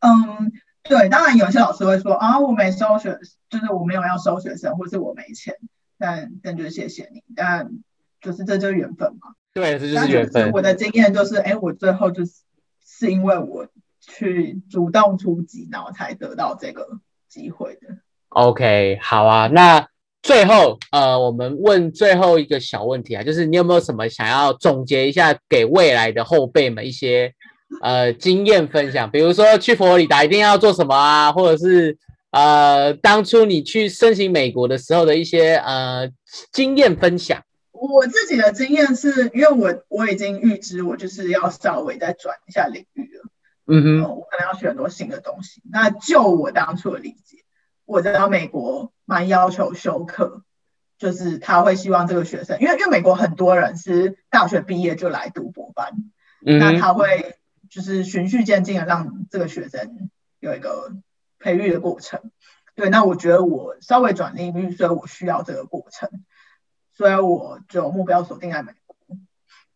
[0.00, 0.52] 嗯。
[0.84, 3.16] 对，当然有些老师会说啊，我没收学，
[3.48, 5.54] 就是我没有要收学生，或是我没钱，
[5.96, 7.70] 但但就谢谢你，但
[8.20, 9.34] 就是这就是缘分嘛。
[9.54, 10.50] 对，这就是缘分。
[10.50, 12.32] 我的经验就是，哎，我最后就是
[12.84, 13.68] 是因为我
[14.00, 17.98] 去主动出击，然后才得到这个机会的。
[18.30, 19.86] OK，好啊，那
[20.22, 27.32] 最后呃，我们问最后一个小问题啊，就是你有没有什么想要总结一下给未来的后辈们一些？
[27.80, 31.96] 呃，经验分享，比如说去佛罗里达一定要做什么啊，或者是
[32.30, 36.06] 呃，当初你去申请美国的时候的一些呃
[36.52, 37.42] 经验分享。
[37.72, 43.24] 我自己的经验是因为我我已经预知我就是要稍微再转一下领域了，
[43.68, 45.62] 嗯哼，我可能要学很多新的东西。
[45.72, 47.38] 那就我当初的理解，
[47.84, 50.42] 我知道美国蛮要求修课，
[50.98, 55.92] 就是他会希望这个学生，因为因为美国很多人是大学毕业就来读博班，
[56.40, 57.36] 那他会。
[57.70, 60.10] 就是循序渐进的让这个学生
[60.40, 60.92] 有一个
[61.38, 62.30] 培育的过程，
[62.74, 66.10] 对，那我觉得我稍微转领域，所以我需要这个过程，
[66.92, 69.16] 所以我就目标锁定在美国。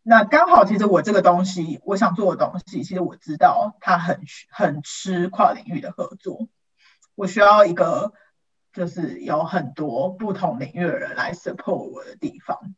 [0.03, 6.47] 那刚好，其实我这个东西，我想做的东西，其实我知道它很很吃跨领域的合作，
[7.17, 8.13] 我需要一个
[8.73, 12.75] 就是有很多不同领域的人来 support 我的地方，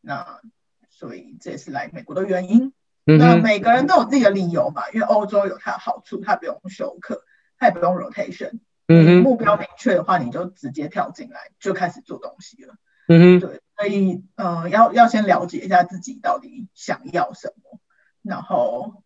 [0.00, 0.40] 那
[0.88, 2.72] 所以这也是来美国的原因。
[3.04, 7.24] 那每个人都有自己的理由嘛，因为欧洲有它的好处，它不用休课，
[7.58, 8.60] 它也不用 rotation。
[8.86, 12.76] 嗯目标明确的话，你就直接跳进来就开始做东西了。
[13.08, 17.80] 嗯对，所以呃，要要先了解一下自己到底想要什么，
[18.22, 19.02] 然后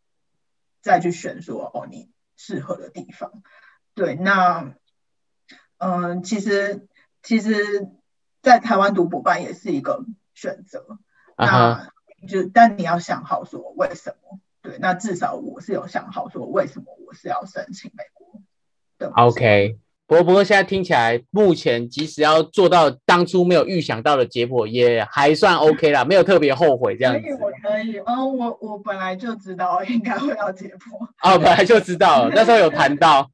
[0.83, 3.43] 再去选说哦你适合的地方。
[3.99, 4.75] 对，那
[5.79, 6.87] 嗯，其实
[7.21, 7.89] 其实，
[8.41, 10.99] 在台湾读博班也是一个选择。
[11.37, 11.91] 那
[12.29, 14.39] 就但你要想好说为什么？
[14.63, 18.41] 对，那至少我是有想好说为什么我是要申请美国
[18.99, 19.13] 的。
[19.17, 19.77] OK，
[20.07, 27.21] 不过不过现在听起来，目前即使要做到当初没有预想到的结果，也还算 OK 啦，没有特别后悔这样子。
[27.21, 27.99] 可以，我可以。
[27.99, 31.05] 哦，我我本来就知道应该会要解剖。
[31.29, 33.29] 哦，本来就知道，那时候有谈到。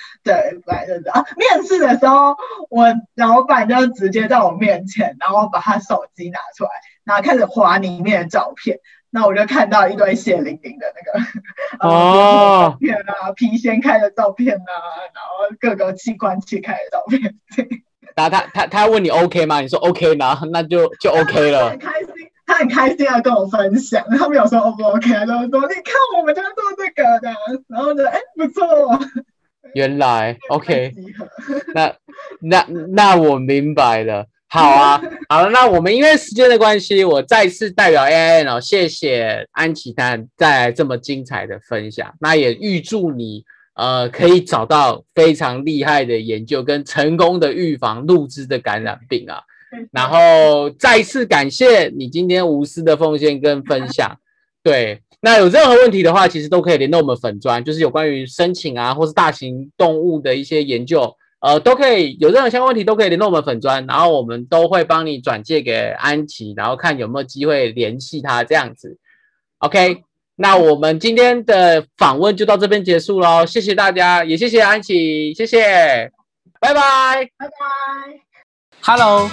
[0.22, 1.24] 对，本来就知道。
[1.36, 2.36] 面试的时候，
[2.70, 6.70] 我老板就直接在我面前，然后把他手机拿出来，
[7.04, 8.78] 然后开始划里面的照片。
[9.10, 14.72] 那我就看到一堆血淋淋的那个哦，片啊，皮掀开的照片啊，
[15.14, 17.34] 然后各个器官切开的照片。
[18.14, 19.60] 然后他他他问你 OK 吗？
[19.60, 21.70] 你说 OK，然后那就就 OK 了。
[21.70, 22.12] 很开心，
[22.44, 24.04] 他很开心要跟我分享。
[24.18, 27.30] 他没有说 O 不 OK，他说你看我们就是做这个的，
[27.68, 29.00] 然后呢哎不错。
[29.74, 30.94] 原来 OK，
[31.74, 31.94] 那
[32.40, 34.26] 那那我明白了。
[34.50, 42.14] 好啊， 好了，那我们因为时间的关系，我再次代表 A N 哦，谢谢安琪丹带来这么精彩的分享。
[42.20, 43.44] 那也预祝你
[43.74, 49.40] 呃可以找到非常厉害的研究跟成功的预防露汁的感染病啊。
[49.92, 54.18] 然后再次感谢你今天无私的奉献跟分享。
[54.64, 61.16] 对，那有任何问题的话，其实都可以联络我们粉砖，就是有关于申请啊，或是大型动物的一些研究。
[61.40, 68.96] 呃，都可以有任何相关问题都可以联络我们粉砖，然后我们都会帮你转借给安琪，然后看有没有机会联系他这样子。
[69.58, 70.02] OK，
[70.34, 76.10] 那我们今天的访问就到这边结束喽，谢谢大家，也谢谢安琪，谢谢，
[76.60, 77.54] 拜拜，拜拜。
[78.82, 79.30] Hello，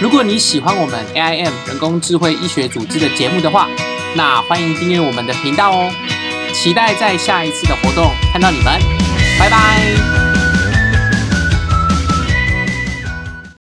[0.00, 3.68] 如果你喜欢我们 AIM 人工智慧医学组织的节目的话，
[4.14, 5.92] 那欢迎订阅我们的频道哦，
[6.52, 8.80] 期待在下一次的活动看到你们，
[9.38, 10.33] 拜拜。